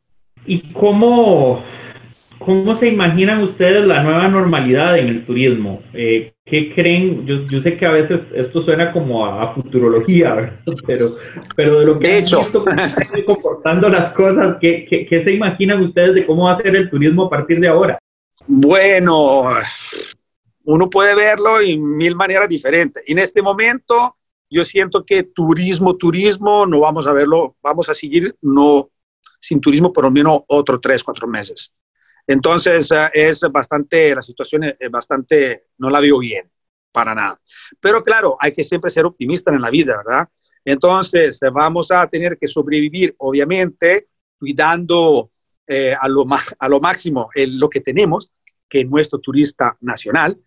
¿Y 0.46 0.72
cómo, 0.74 1.62
¿Cómo 2.40 2.80
se 2.80 2.88
imaginan 2.88 3.44
ustedes 3.44 3.86
la 3.86 4.02
nueva 4.02 4.28
normalidad 4.30 4.98
en 4.98 5.08
el 5.10 5.26
turismo? 5.26 5.82
Eh, 5.94 6.34
¿Qué 6.46 6.74
creen? 6.74 7.26
Yo, 7.26 7.46
yo, 7.48 7.62
sé 7.62 7.78
que 7.78 7.86
a 7.86 7.92
veces 7.92 8.22
esto 8.34 8.64
suena 8.64 8.94
como 8.94 9.26
a, 9.26 9.54
futurología, 9.54 10.58
pero, 10.88 11.18
pero 11.56 11.80
de 11.80 11.86
lo 11.86 12.00
que 12.00 12.08
de 12.08 12.18
hecho. 12.20 12.40
visto, 12.40 12.66
están 12.70 13.24
comportando 13.26 13.90
las 13.90 14.14
cosas, 14.14 14.58
¿qué, 14.62 14.86
¿qué, 14.90 15.06
qué, 15.06 15.24
se 15.24 15.34
imaginan 15.34 15.84
ustedes 15.84 16.16
de 16.16 16.26
cómo 16.26 16.46
va 16.46 16.54
a 16.54 16.62
ser 16.62 16.76
el 16.76 16.90
turismo 16.90 17.26
a 17.26 17.30
partir 17.30 17.60
de 17.60 17.68
ahora? 17.68 18.00
Bueno, 18.48 19.44
uno 20.64 20.90
puede 20.90 21.16
verlo 21.16 21.60
en 21.60 21.98
mil 21.98 22.16
maneras 22.16 22.48
diferentes. 22.48 23.04
En 23.06 23.20
este 23.20 23.42
momento, 23.42 24.16
yo 24.50 24.64
siento 24.64 25.04
que 25.06 25.24
turismo, 25.24 25.98
turismo, 25.98 26.66
no 26.66 26.80
vamos 26.80 27.06
a 27.06 27.14
verlo, 27.14 27.58
vamos 27.62 27.90
a 27.90 27.96
seguir 27.96 28.34
no 28.42 28.90
sin 29.42 29.62
turismo 29.62 29.92
por 29.94 30.06
lo 30.06 30.12
menos 30.12 30.42
otros 30.48 30.80
tres, 30.82 31.04
cuatro 31.04 31.28
meses. 31.28 31.74
Entonces 32.30 32.92
eh, 32.92 33.10
es 33.12 33.42
bastante, 33.52 34.14
la 34.14 34.22
situación 34.22 34.64
es 34.80 34.92
bastante, 34.92 35.66
no 35.80 35.90
la 35.90 36.00
veo 36.00 36.20
bien, 36.20 36.48
para 36.92 37.16
nada. 37.16 37.42
Pero 37.80 38.04
claro, 38.04 38.38
hay 38.40 38.52
que 38.52 38.64
siempre 38.64 38.92
ser 38.92 39.08
optimista 39.08 39.52
en 39.52 39.60
la 39.60 39.72
vida, 39.72 39.98
¿verdad? 39.98 40.30
Entonces 40.64 41.40
vamos 41.52 41.90
a 41.90 42.08
tener 42.08 42.38
que 42.38 42.48
sobrevivir, 42.48 43.16
obviamente, 43.18 44.10
cuidando 44.38 45.32
eh, 45.66 45.96
a, 46.00 46.08
lo 46.08 46.24
a 46.60 46.70
lo 46.70 46.80
máximo 46.80 47.32
lo 47.34 47.68
que 47.68 47.82
tenemos, 47.82 48.32
que 48.70 48.82
es 48.82 48.88
nuestro 48.88 49.18
turista 49.18 49.76
nacional, 49.82 50.40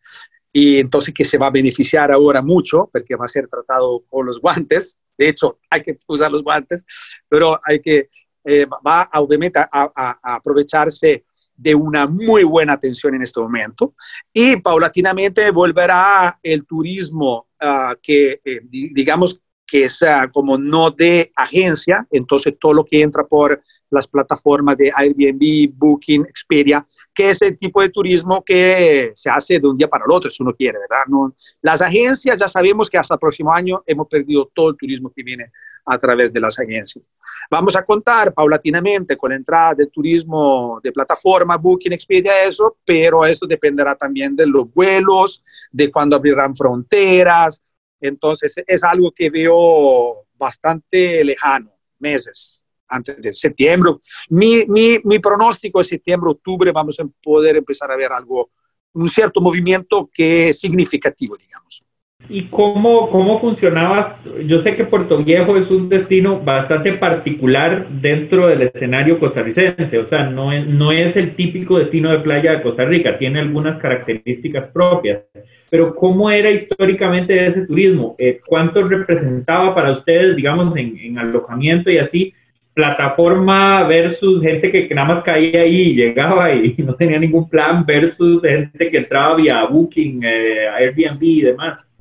y 0.52 0.78
entonces 0.78 1.12
que 1.12 1.24
se 1.24 1.36
va 1.36 1.48
a 1.48 1.50
beneficiar 1.50 2.12
ahora 2.12 2.42
mucho, 2.42 2.88
porque 2.92 3.16
va 3.16 3.24
a 3.24 3.28
ser 3.28 3.48
tratado 3.48 4.04
con 4.08 4.24
los 4.24 4.40
guantes. 4.40 4.98
De 5.18 5.30
hecho, 5.30 5.58
hay 5.68 5.82
que 5.82 5.98
usar 6.06 6.30
los 6.30 6.44
guantes, 6.44 6.84
pero 7.28 7.60
hay 7.64 7.80
que, 7.80 8.08
eh, 8.44 8.66
va 8.86 9.10
obviamente 9.14 9.58
a, 9.58 9.68
a 9.72 10.36
aprovecharse 10.36 11.24
de 11.62 11.75
una 11.76 12.09
muy 12.09 12.42
buena 12.42 12.73
atención 12.73 13.14
en 13.14 13.23
este 13.23 13.40
momento 13.40 13.95
y 14.33 14.57
paulatinamente 14.57 15.50
volverá 15.52 16.38
el 16.42 16.66
turismo 16.66 17.47
uh, 17.62 17.95
que, 18.02 18.40
eh, 18.45 18.61
digamos, 18.64 19.40
que 19.64 19.85
es 19.85 20.02
uh, 20.02 20.31
como 20.33 20.59
no 20.59 20.90
de 20.90 21.31
agencia, 21.37 22.04
entonces 22.11 22.54
todo 22.61 22.75
lo 22.75 22.85
que 22.85 23.00
entra 23.00 23.25
por 23.25 23.62
las 23.90 24.09
plataformas 24.09 24.76
de 24.76 24.90
Airbnb, 24.92 25.73
Booking, 25.73 26.23
Expedia, 26.23 26.85
que 27.14 27.31
es 27.31 27.40
el 27.42 27.57
tipo 27.57 27.81
de 27.81 27.90
turismo 27.90 28.42
que 28.45 29.12
se 29.14 29.31
hace 29.31 29.61
de 29.61 29.69
un 29.69 29.76
día 29.76 29.88
para 29.88 30.04
el 30.04 30.11
otro, 30.11 30.31
si 30.31 30.42
uno 30.42 30.54
quiere, 30.54 30.78
¿verdad? 30.78 31.04
No, 31.07 31.35
las 31.61 31.81
agencias 31.81 32.40
ya 32.40 32.49
sabemos 32.49 32.90
que 32.90 32.99
hasta 32.99 33.14
el 33.14 33.21
próximo 33.21 33.52
año 33.52 33.85
hemos 33.87 34.09
perdido 34.09 34.50
todo 34.52 34.71
el 34.71 34.76
turismo 34.76 35.12
que 35.14 35.23
viene 35.23 35.52
a 35.84 35.98
través 35.98 36.32
de 36.32 36.40
las 36.40 36.58
agencias. 36.58 37.10
Vamos 37.50 37.74
a 37.76 37.84
contar 37.84 38.32
paulatinamente 38.32 39.16
con 39.16 39.30
la 39.30 39.36
entrada 39.36 39.74
del 39.74 39.90
turismo 39.90 40.80
de 40.82 40.92
plataforma, 40.92 41.56
Booking, 41.56 41.92
Expedia, 41.92 42.44
eso, 42.44 42.78
pero 42.84 43.24
esto 43.24 43.46
dependerá 43.46 43.94
también 43.94 44.36
de 44.36 44.46
los 44.46 44.72
vuelos, 44.72 45.42
de 45.70 45.90
cuándo 45.90 46.16
abrirán 46.16 46.54
fronteras. 46.54 47.62
Entonces, 48.00 48.54
es 48.66 48.82
algo 48.82 49.12
que 49.12 49.30
veo 49.30 50.26
bastante 50.36 51.24
lejano, 51.24 51.72
meses 51.98 52.62
antes 52.88 53.20
de 53.20 53.34
septiembre. 53.34 53.92
Mi, 54.28 54.64
mi, 54.66 54.98
mi 55.04 55.18
pronóstico 55.18 55.80
es 55.80 55.88
septiembre, 55.88 56.30
octubre, 56.30 56.70
vamos 56.72 56.98
a 57.00 57.04
poder 57.22 57.56
empezar 57.56 57.90
a 57.90 57.96
ver 57.96 58.12
algo, 58.12 58.50
un 58.92 59.08
cierto 59.08 59.40
movimiento 59.40 60.10
que 60.12 60.50
es 60.50 60.60
significativo, 60.60 61.36
digamos. 61.36 61.82
¿Y 62.29 62.45
cómo, 62.45 63.11
cómo 63.11 63.41
funcionaba? 63.41 64.19
Yo 64.47 64.62
sé 64.62 64.76
que 64.76 64.85
Puerto 64.85 65.19
Viejo 65.19 65.57
es 65.57 65.71
un 65.71 65.88
destino 65.88 66.41
bastante 66.41 66.93
particular 66.95 67.88
dentro 67.88 68.47
del 68.47 68.62
escenario 68.62 69.19
costarricense, 69.19 69.99
o 69.99 70.09
sea, 70.09 70.31
no 70.31 70.52
es, 70.52 70.67
no 70.67 70.93
es 70.93 71.17
el 71.17 71.35
típico 71.35 71.79
destino 71.79 72.11
de 72.11 72.21
playa 72.21 72.52
de 72.52 72.62
Costa 72.62 72.85
Rica, 72.85 73.19
tiene 73.19 73.41
algunas 73.41 73.79
características 73.81 74.71
propias, 74.73 75.23
pero 75.71 75.95
¿cómo 75.95 76.31
era 76.31 76.50
históricamente 76.50 77.47
ese 77.47 77.67
turismo? 77.67 78.14
Eh, 78.19 78.41
¿Cuánto 78.47 78.83
representaba 78.83 79.75
para 79.75 79.93
ustedes, 79.93 80.37
digamos, 80.37 80.76
en, 80.76 80.97
en, 80.99 81.19
alojamiento 81.19 81.91
y 81.91 81.99
así, 81.99 82.35
plataforma 82.73 83.83
versus 83.85 84.43
gente 84.43 84.71
que, 84.71 84.95
nada 84.95 85.14
más 85.14 85.25
caía 85.25 85.62
ahí 85.62 85.91
y 85.91 85.95
llegaba 85.95 86.55
y 86.55 86.75
no 86.79 86.95
tenía 86.95 87.19
ningún 87.19 87.49
plan 87.49 87.85
versus 87.85 88.41
gente 88.43 88.91
que 88.91 88.99
entraba 88.99 89.37
vía 89.37 89.64
Booking, 89.64 90.23
eh, 90.25 90.69
Airbnb 90.69 91.23
y 91.23 91.41
demás? 91.43 91.91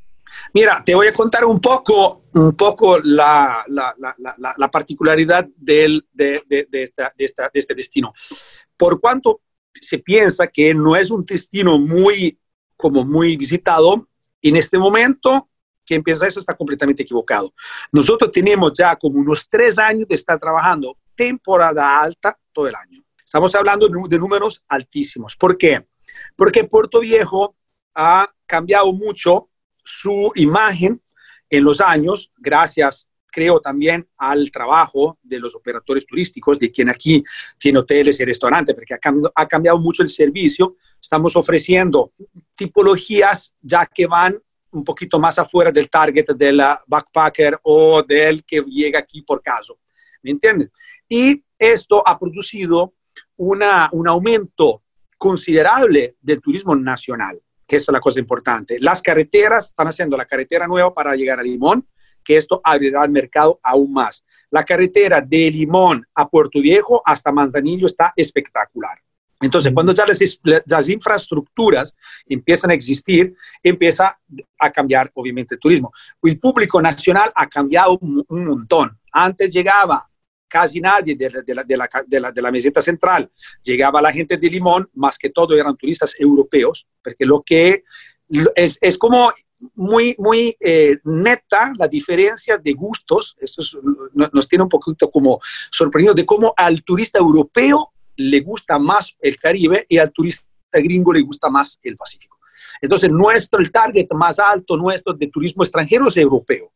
Mira, 0.54 0.84
te 0.84 0.94
voy 0.94 1.08
a 1.08 1.14
contar 1.14 1.46
un 1.46 1.62
poco, 1.62 2.24
un 2.34 2.56
poco 2.56 3.00
la, 3.00 3.64
la, 3.68 3.96
la, 3.98 4.54
la 4.58 4.72
particularidad 4.72 5.48
del, 5.56 6.06
de, 6.12 6.44
de, 6.46 6.68
de, 6.70 6.84
esta, 6.84 7.14
esta, 7.18 7.50
de 7.54 7.60
este 7.60 7.74
destino. 7.74 8.14
Por 8.76 9.00
cuanto 9.00 9.42
se 9.80 10.00
piensa 10.00 10.48
que 10.48 10.74
no 10.74 10.96
es 10.98 11.10
un 11.10 11.26
destino 11.26 11.78
muy, 11.78 12.38
como 12.76 13.06
muy 13.06 13.38
visitado, 13.38 14.10
en 14.42 14.58
este 14.58 14.78
momento 14.78 15.50
que 15.86 15.96
empieza 15.96 16.28
eso 16.28 16.42
está 16.42 16.56
completamente 16.56 17.04
equivocado. 17.04 17.54
Nosotros 17.92 18.32
tenemos 18.32 18.74
ya 18.78 18.96
como 18.98 19.20
unos 19.20 19.48
tres 19.50 19.80
años 19.80 20.08
de 20.08 20.16
estar 20.16 20.38
trabajando 20.40 20.98
temporada 21.16 22.02
alta 22.02 22.38
todo 22.52 22.68
el 22.68 22.76
año. 22.76 23.02
Estamos 23.24 23.56
hablando 23.56 23.88
de 23.88 24.20
números 24.20 24.62
altísimos. 24.68 25.38
¿Por 25.38 25.58
qué? 25.58 25.88
Porque 26.36 26.66
Puerto 26.66 27.00
Viejo 27.00 27.56
ha 27.96 28.30
cambiado 28.46 28.92
mucho 28.92 29.50
su 29.84 30.32
imagen 30.36 31.02
en 31.50 31.64
los 31.64 31.82
años, 31.82 32.32
gracias, 32.38 33.08
creo, 33.32 33.60
también 33.60 34.08
al 34.18 34.52
trabajo 34.52 35.18
de 35.24 35.40
los 35.40 35.56
operadores 35.56 36.06
turísticos, 36.06 36.60
de 36.60 36.72
quien 36.72 36.90
aquí 36.90 37.24
tiene 37.58 37.80
hoteles 37.80 38.20
y 38.20 38.26
restaurantes, 38.26 38.76
porque 38.76 38.96
ha 39.36 39.48
cambiado, 39.48 39.80
mucho 39.80 40.04
el 40.04 40.10
servicio. 40.10 40.76
Estamos 41.02 41.36
ofreciendo 41.36 42.14
tipologías 42.56 43.56
ya 43.62 43.86
que 43.86 44.06
van 44.06 44.40
un 44.72 44.84
poquito 44.86 45.20
más 45.20 45.38
afuera 45.40 45.72
del 45.72 45.90
target 45.90 46.28
del 46.36 46.62
backpacker 46.88 47.60
o 47.64 48.04
del 48.04 48.44
que 48.46 48.62
llega 48.62 49.00
aquí 49.00 49.22
por 49.22 49.42
caso. 49.42 49.80
¿Me 50.22 50.32
entiendes? 50.32 50.72
Y 51.10 51.44
esto 51.58 52.08
ha 52.08 52.18
producido 52.18 52.94
una, 53.36 53.90
un 53.92 54.08
aumento 54.08 54.84
considerable 55.18 56.16
del 56.22 56.42
turismo 56.42 56.76
nacional 56.76 57.42
que 57.72 57.78
esto 57.78 57.90
es 57.90 57.94
la 57.94 58.02
cosa 58.02 58.20
importante. 58.20 58.82
Las 58.82 59.02
carreteras 59.02 59.70
están 59.70 59.88
haciendo 59.88 60.18
la 60.18 60.26
carretera 60.26 60.68
nueva 60.68 60.94
para 60.94 61.16
llegar 61.16 61.40
a 61.40 61.42
Limón, 61.42 61.88
que 62.22 62.36
esto 62.36 62.60
abrirá 62.62 63.06
el 63.06 63.12
mercado 63.12 63.62
aún 63.64 63.94
más. 63.94 64.26
La 64.50 64.66
carretera 64.66 65.22
de 65.22 65.50
Limón 65.50 66.06
a 66.14 66.28
Puerto 66.28 66.60
Viejo 66.60 67.02
hasta 67.06 67.32
Manzanillo 67.32 67.88
está 67.88 68.12
espectacular. 68.14 69.00
Entonces, 69.40 69.72
cuando 69.74 69.94
ya 69.94 70.04
las, 70.06 70.90
infraestructuras 70.90 71.96
empiezan 72.28 72.72
a 72.72 72.74
existir, 72.74 73.34
empieza 73.64 74.20
a 74.60 74.70
cambiar, 74.70 75.10
obviamente, 75.14 75.56
el 75.56 75.62
turismo. 75.62 75.94
El 76.24 76.38
público 76.40 76.82
nacional 76.82 77.32
ha 77.34 77.48
cambiado 77.48 77.98
un 78.02 78.46
montón. 78.46 79.00
Antes 79.14 79.54
llegaba 79.54 80.11
casi 80.52 80.82
nadie 80.82 81.16
de 81.16 82.42
la, 82.42 82.52
meseta 82.52 82.82
central. 82.82 83.32
Llegaba 83.64 84.02
la 84.02 84.12
gente 84.12 84.38
de 84.38 84.50
Limón, 84.50 84.90
más 84.96 85.18
que 85.18 85.30
todo 85.30 85.56
eran 85.56 85.78
turistas 85.78 86.14
europeos, 86.20 86.86
porque 87.02 87.26
lo 87.26 87.42
que 87.42 87.84
es, 88.56 88.78
es 88.82 88.98
como 88.98 89.32
muy, 89.76 90.16
muy 90.18 90.56
eh, 90.60 90.98
neta 91.06 91.72
la 91.78 91.88
diferencia 91.88 92.58
de 92.58 92.74
gustos. 92.74 93.38
Esto 93.40 93.62
nos, 94.14 94.48
tiene 94.48 94.64
un 94.64 94.70
poquito 94.70 95.10
como 95.10 95.40
sorprendido 95.70 96.14
de 96.14 96.26
cómo 96.26 96.54
al 96.58 96.84
turista 96.84 97.20
europeo 97.20 97.94
le 98.18 98.42
gusta 98.42 98.78
más 98.78 99.16
el 99.22 99.38
Caribe 99.38 99.86
y 99.88 99.98
al 99.98 100.12
turista 100.12 100.46
gringo 100.74 101.14
le 101.14 101.22
gusta 101.22 101.50
más 101.50 101.80
el 101.84 101.96
Pacífico. 101.96 102.38
Entonces, 102.82 103.10
nuestro, 103.10 103.60
el 103.60 103.72
target 103.72 104.08
más 104.14 104.38
alto 104.40 104.76
nuestro 104.76 105.14
de 105.14 105.28
turismo 105.28 105.64
extranjero 105.64 106.10
es 106.10 106.18
europeo. 106.18 106.72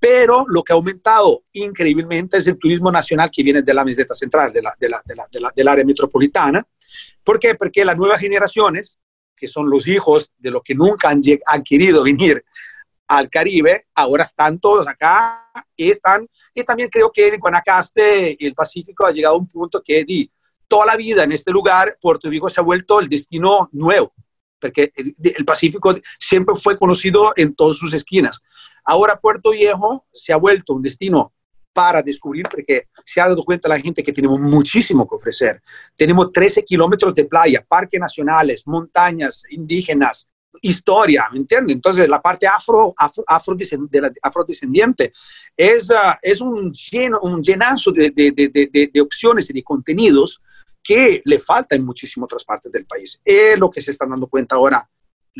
Pero 0.00 0.46
lo 0.48 0.64
que 0.64 0.72
ha 0.72 0.76
aumentado 0.76 1.44
increíblemente 1.52 2.38
es 2.38 2.46
el 2.46 2.58
turismo 2.58 2.90
nacional 2.90 3.30
que 3.30 3.42
viene 3.42 3.62
de 3.62 3.74
la 3.74 3.84
meseta 3.84 4.14
central, 4.14 4.52
de 4.52 4.62
la, 4.62 4.74
de 4.78 4.88
la, 4.88 5.02
de 5.04 5.14
la, 5.40 5.52
del 5.54 5.68
área 5.68 5.84
metropolitana. 5.84 6.66
¿Por 7.22 7.38
qué? 7.38 7.54
Porque 7.54 7.84
las 7.84 7.96
nuevas 7.96 8.18
generaciones 8.18 8.98
que 9.40 9.48
son 9.48 9.68
los 9.70 9.88
hijos 9.88 10.30
de 10.38 10.50
los 10.50 10.62
que 10.62 10.74
nunca 10.74 11.08
han, 11.08 11.20
han 11.46 11.62
querido 11.62 12.04
venir 12.04 12.44
al 13.08 13.28
Caribe, 13.28 13.86
ahora 13.94 14.22
están 14.22 14.60
todos 14.60 14.86
acá 14.86 15.50
y 15.74 15.90
están, 15.90 16.28
y 16.54 16.62
también 16.62 16.88
creo 16.88 17.10
que 17.10 17.26
en 17.26 17.40
Guanacaste 17.40 18.36
y 18.38 18.46
el 18.46 18.54
Pacífico 18.54 19.04
ha 19.04 19.10
llegado 19.10 19.34
a 19.34 19.38
un 19.38 19.48
punto 19.48 19.82
que 19.82 20.04
di, 20.04 20.30
toda 20.68 20.86
la 20.86 20.96
vida 20.96 21.24
en 21.24 21.32
este 21.32 21.50
lugar, 21.50 21.98
Puerto 22.00 22.30
Rico 22.30 22.48
se 22.48 22.60
ha 22.60 22.62
vuelto 22.62 23.00
el 23.00 23.08
destino 23.08 23.68
nuevo, 23.72 24.12
porque 24.60 24.92
el, 24.94 25.12
el, 25.24 25.44
Pacífico 25.44 25.92
siempre 26.20 26.54
fue 26.54 26.78
conocido 26.78 27.32
en 27.34 27.54
todas 27.54 27.76
sus 27.78 27.92
esquinas. 27.94 28.40
Ahora 28.90 29.20
Puerto 29.20 29.52
Viejo 29.52 30.04
se 30.12 30.32
ha 30.32 30.36
vuelto 30.36 30.72
un 30.72 30.82
destino 30.82 31.32
para 31.72 32.02
descubrir, 32.02 32.44
porque 32.50 32.88
se 33.04 33.20
ha 33.20 33.28
dado 33.28 33.44
cuenta 33.44 33.68
la 33.68 33.78
gente 33.78 34.02
que 34.02 34.12
tenemos 34.12 34.40
muchísimo 34.40 35.08
que 35.08 35.14
ofrecer. 35.14 35.62
Tenemos 35.94 36.32
13 36.32 36.64
kilómetros 36.64 37.14
de 37.14 37.24
playa, 37.24 37.64
parques 37.68 38.00
nacionales, 38.00 38.66
montañas 38.66 39.44
indígenas, 39.50 40.28
historia, 40.60 41.28
¿me 41.30 41.38
entiendes? 41.38 41.76
Entonces, 41.76 42.08
la 42.08 42.20
parte 42.20 42.48
afro, 42.48 42.92
afro, 42.96 43.22
afrodescendiente 43.28 45.12
es, 45.56 45.88
uh, 45.90 46.16
es 46.20 46.40
un, 46.40 46.72
lleno, 46.72 47.20
un 47.20 47.40
llenazo 47.40 47.92
de, 47.92 48.10
de, 48.10 48.32
de, 48.32 48.90
de, 48.92 49.00
opciones 49.00 49.48
y 49.50 49.52
de 49.52 49.62
contenidos 49.62 50.42
que 50.82 51.22
le 51.24 51.38
falta 51.38 51.76
en 51.76 51.84
muchísimas 51.84 52.24
otras 52.24 52.44
partes 52.44 52.72
del 52.72 52.86
país. 52.86 53.22
Es 53.24 53.56
lo 53.56 53.70
que 53.70 53.82
se 53.82 53.92
están 53.92 54.10
dando 54.10 54.26
cuenta 54.26 54.56
ahora 54.56 54.84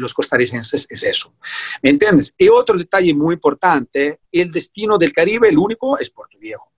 los 0.01 0.15
costarricenses 0.15 0.87
es 0.89 1.03
eso. 1.03 1.35
¿Me 1.83 1.91
entiendes? 1.91 2.35
Y 2.37 2.49
otro 2.49 2.77
detalle 2.77 3.15
muy 3.15 3.35
importante, 3.35 4.21
el 4.33 4.51
destino 4.51 4.99
del 4.99 5.13
Caribe, 5.13 5.49
el 5.49 5.59
único, 5.59 5.99
es 5.99 6.11
Puerto 6.11 6.39
Viejo. 6.41 6.71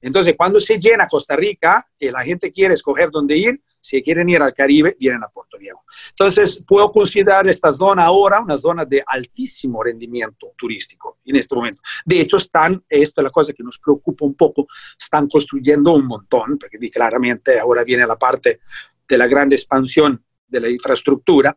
Entonces, 0.00 0.34
cuando 0.36 0.60
se 0.60 0.78
llena 0.78 1.08
Costa 1.08 1.34
Rica 1.34 1.84
la 2.00 2.22
gente 2.22 2.52
quiere 2.52 2.74
escoger 2.74 3.10
dónde 3.10 3.36
ir, 3.36 3.60
si 3.80 4.02
quieren 4.02 4.28
ir 4.28 4.42
al 4.42 4.52
Caribe, 4.52 4.96
vienen 4.98 5.22
a 5.24 5.28
Puerto 5.28 5.58
Viejo. 5.58 5.84
Entonces, 6.10 6.62
puedo 6.66 6.90
considerar 6.90 7.48
esta 7.48 7.72
zona 7.72 8.04
ahora 8.04 8.40
una 8.40 8.56
zona 8.56 8.84
de 8.84 9.02
altísimo 9.06 9.82
rendimiento 9.82 10.52
turístico 10.56 11.18
en 11.24 11.36
este 11.36 11.54
momento. 11.54 11.80
De 12.04 12.20
hecho, 12.20 12.36
están, 12.36 12.84
esto 12.88 13.20
es 13.20 13.24
la 13.24 13.30
cosa 13.30 13.52
que 13.52 13.62
nos 13.62 13.78
preocupa 13.78 14.24
un 14.24 14.34
poco, 14.34 14.66
están 14.98 15.28
construyendo 15.28 15.92
un 15.92 16.06
montón, 16.06 16.58
porque 16.58 16.90
claramente 16.90 17.58
ahora 17.58 17.82
viene 17.82 18.06
la 18.06 18.16
parte 18.16 18.60
de 19.08 19.18
la 19.18 19.26
gran 19.26 19.50
expansión 19.52 20.22
de 20.46 20.60
la 20.60 20.68
infraestructura. 20.68 21.56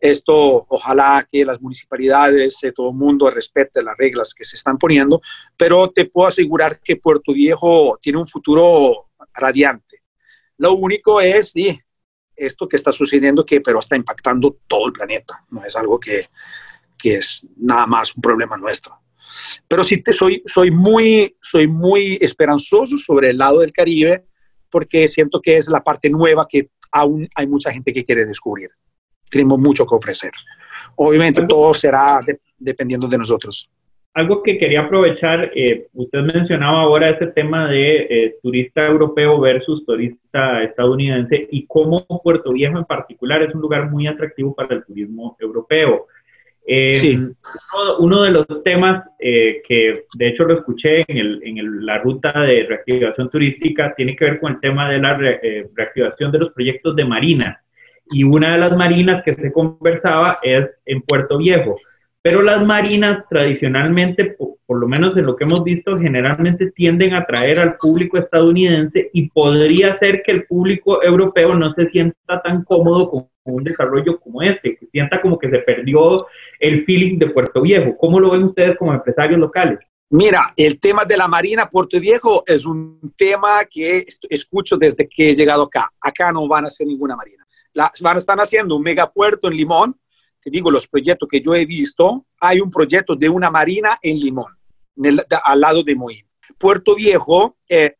Esto, 0.00 0.64
ojalá 0.68 1.28
que 1.30 1.44
las 1.44 1.60
municipalidades, 1.60 2.64
eh, 2.64 2.72
todo 2.72 2.90
el 2.90 2.96
mundo 2.96 3.30
respete 3.30 3.82
las 3.82 3.96
reglas 3.98 4.32
que 4.32 4.44
se 4.44 4.56
están 4.56 4.78
poniendo, 4.78 5.20
pero 5.58 5.88
te 5.90 6.06
puedo 6.06 6.28
asegurar 6.28 6.80
que 6.80 6.96
Puerto 6.96 7.34
Viejo 7.34 7.98
tiene 8.00 8.18
un 8.18 8.26
futuro 8.26 9.10
radiante. 9.34 9.98
Lo 10.56 10.72
único 10.72 11.20
es, 11.20 11.50
sí, 11.50 11.78
esto 12.34 12.66
que 12.66 12.76
está 12.76 12.92
sucediendo, 12.92 13.44
que 13.44 13.60
pero 13.60 13.78
está 13.78 13.94
impactando 13.94 14.58
todo 14.66 14.86
el 14.86 14.92
planeta, 14.92 15.44
no 15.50 15.62
es 15.64 15.76
algo 15.76 16.00
que, 16.00 16.26
que 16.96 17.16
es 17.16 17.46
nada 17.58 17.86
más 17.86 18.16
un 18.16 18.22
problema 18.22 18.56
nuestro. 18.56 18.98
Pero 19.68 19.84
sí 19.84 19.98
te 20.02 20.14
soy, 20.14 20.42
soy, 20.46 20.70
muy, 20.70 21.36
soy 21.42 21.68
muy 21.68 22.18
esperanzoso 22.22 22.96
sobre 22.96 23.30
el 23.30 23.38
lado 23.38 23.60
del 23.60 23.72
Caribe, 23.72 24.24
porque 24.70 25.08
siento 25.08 25.42
que 25.42 25.58
es 25.58 25.68
la 25.68 25.84
parte 25.84 26.08
nueva 26.08 26.46
que 26.48 26.70
aún 26.90 27.28
hay 27.34 27.46
mucha 27.46 27.70
gente 27.70 27.92
que 27.92 28.04
quiere 28.04 28.24
descubrir 28.24 28.70
tenemos 29.30 29.58
mucho 29.58 29.86
que 29.86 29.94
ofrecer. 29.94 30.32
Obviamente 30.96 31.46
todo 31.46 31.72
será 31.72 32.20
dependiendo 32.58 33.08
de 33.08 33.18
nosotros. 33.18 33.70
Algo 34.12 34.42
que 34.42 34.58
quería 34.58 34.80
aprovechar, 34.80 35.52
eh, 35.54 35.86
usted 35.94 36.20
mencionaba 36.22 36.80
ahora 36.80 37.10
ese 37.10 37.28
tema 37.28 37.68
de 37.68 38.06
eh, 38.10 38.36
turista 38.42 38.84
europeo 38.84 39.38
versus 39.38 39.86
turista 39.86 40.64
estadounidense 40.64 41.46
y 41.52 41.64
cómo 41.66 42.04
Puerto 42.22 42.52
Viejo 42.52 42.76
en 42.76 42.84
particular 42.86 43.42
es 43.42 43.54
un 43.54 43.60
lugar 43.60 43.88
muy 43.88 44.08
atractivo 44.08 44.52
para 44.52 44.74
el 44.74 44.84
turismo 44.84 45.36
europeo. 45.38 46.06
Eh, 46.66 46.94
sí. 46.96 47.18
uno, 48.00 48.22
de 48.22 48.32
los 48.32 48.46
temas 48.62 49.04
que 49.18 50.04
de 50.14 50.28
hecho 50.28 50.44
lo 50.44 50.58
escuché 50.58 51.04
en, 51.08 51.16
el, 51.16 51.40
en 51.44 51.86
la 51.86 51.98
ruta 51.98 52.32
de 52.40 52.64
reactivación 52.64 53.30
turística 53.30 53.94
tiene 53.96 54.14
que 54.14 54.24
ver 54.24 54.40
con 54.40 54.52
el 54.52 54.60
tema 54.60 54.88
de 54.90 54.98
la 54.98 55.16
reactivación 55.16 56.30
de 56.30 56.38
los 56.38 56.52
proyectos 56.52 56.94
de 56.94 57.04
marina 57.04 57.62
y 58.10 58.24
una 58.24 58.52
de 58.52 58.58
las 58.58 58.76
marinas 58.76 59.22
que 59.24 59.34
se 59.34 59.52
conversaba 59.52 60.38
es 60.42 60.68
en 60.86 61.02
Puerto 61.02 61.38
Viejo. 61.38 61.76
Pero 62.22 62.42
las 62.42 62.64
marinas 62.66 63.24
tradicionalmente, 63.30 64.36
por, 64.66 64.78
lo 64.78 64.86
menos 64.86 65.16
en 65.16 65.24
lo 65.24 65.36
que 65.36 65.44
hemos 65.44 65.64
visto, 65.64 65.96
generalmente 65.96 66.70
tienden 66.72 67.14
a 67.14 67.20
atraer 67.20 67.58
al 67.58 67.76
público 67.78 68.18
estadounidense 68.18 69.08
y 69.14 69.30
podría 69.30 69.96
ser 69.96 70.22
que 70.22 70.32
el 70.32 70.44
público 70.44 71.02
europeo 71.02 71.52
no 71.54 71.72
se 71.72 71.88
sienta 71.88 72.42
tan 72.42 72.62
cómodo 72.64 73.10
con 73.10 73.28
un 73.44 73.64
desarrollo 73.64 74.20
como 74.20 74.42
este, 74.42 74.76
que 74.76 74.86
sienta 74.92 75.22
como 75.22 75.38
que 75.38 75.48
se 75.48 75.60
perdió 75.60 76.26
el 76.58 76.84
feeling 76.84 77.18
de 77.18 77.30
Puerto 77.30 77.62
Viejo. 77.62 77.96
¿Cómo 77.96 78.20
lo 78.20 78.32
ven 78.32 78.44
ustedes 78.44 78.76
como 78.76 78.92
empresarios 78.92 79.40
locales? 79.40 79.78
Mira, 80.10 80.42
el 80.56 80.78
tema 80.78 81.06
de 81.06 81.16
la 81.16 81.26
Marina 81.26 81.70
Puerto 81.70 81.98
Viejo 81.98 82.42
es 82.46 82.66
un 82.66 83.14
tema 83.16 83.64
que 83.64 84.04
escucho 84.28 84.76
desde 84.76 85.08
que 85.08 85.30
he 85.30 85.34
llegado 85.34 85.62
acá. 85.62 85.90
Acá 86.00 86.32
no 86.32 86.46
van 86.46 86.64
a 86.64 86.66
hacer 86.66 86.86
ninguna 86.86 87.16
marina 87.16 87.46
van, 88.00 88.16
están 88.16 88.40
haciendo 88.40 88.76
un 88.76 88.82
megapuerto 88.82 89.48
en 89.48 89.56
Limón. 89.56 90.00
Te 90.40 90.50
digo, 90.50 90.70
los 90.70 90.86
proyectos 90.88 91.28
que 91.28 91.40
yo 91.40 91.54
he 91.54 91.66
visto, 91.66 92.26
hay 92.40 92.60
un 92.60 92.70
proyecto 92.70 93.14
de 93.14 93.28
una 93.28 93.50
marina 93.50 93.98
en 94.00 94.18
Limón, 94.18 94.52
al 95.44 95.60
lado 95.60 95.82
de 95.82 95.94
Moín. 95.94 96.26
Puerto 96.56 96.94
Viejo, 96.94 97.56
eh, 97.68 97.96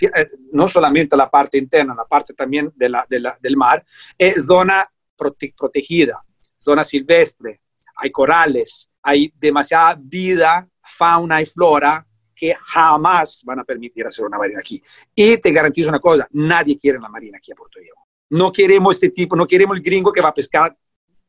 eh, 0.00 0.26
no 0.52 0.68
solamente 0.68 1.16
la 1.16 1.30
parte 1.30 1.58
interna, 1.58 1.94
la 1.94 2.04
parte 2.04 2.34
también 2.34 2.72
de 2.74 2.88
la, 2.88 3.06
del 3.08 3.56
mar, 3.56 3.84
es 4.16 4.46
zona 4.46 4.90
protegida, 5.16 6.22
zona 6.56 6.84
silvestre, 6.84 7.60
hay 7.96 8.10
corales, 8.10 8.88
hay 9.02 9.32
demasiada 9.36 9.96
vida, 9.98 10.68
fauna 10.82 11.40
y 11.40 11.46
flora 11.46 12.06
que 12.34 12.54
jamás 12.60 13.42
van 13.44 13.60
a 13.60 13.64
permitir 13.64 14.06
hacer 14.06 14.24
una 14.24 14.38
marina 14.38 14.60
aquí. 14.60 14.82
Y 15.14 15.36
te 15.38 15.52
garantizo 15.52 15.88
una 15.88 16.00
cosa, 16.00 16.26
nadie 16.32 16.78
quiere 16.78 16.98
la 16.98 17.08
marina 17.08 17.38
aquí 17.38 17.52
a 17.52 17.54
Puerto 17.54 17.80
Viejo. 17.80 18.01
No 18.32 18.50
queremos 18.50 18.94
este 18.94 19.10
tipo, 19.10 19.36
no 19.36 19.46
queremos 19.46 19.76
el 19.76 19.82
gringo 19.82 20.10
que 20.10 20.22
va 20.22 20.30
a 20.30 20.34
pescar 20.34 20.74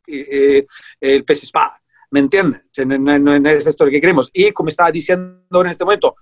eh, 0.07 0.25
eh, 0.31 0.65
el 1.01 1.25
pez 1.25 1.43
espada. 1.43 1.77
¿Me 2.11 2.19
entiendes? 2.19 2.69
No, 2.85 3.35
es 3.49 3.67
esto 3.67 3.83
lo 3.83 3.91
que 3.91 3.99
queremos. 3.99 4.29
Y 4.31 4.51
como 4.51 4.69
estaba 4.69 4.89
diciendo 4.89 5.61
en 5.61 5.67
este 5.67 5.83
momento, 5.83 6.15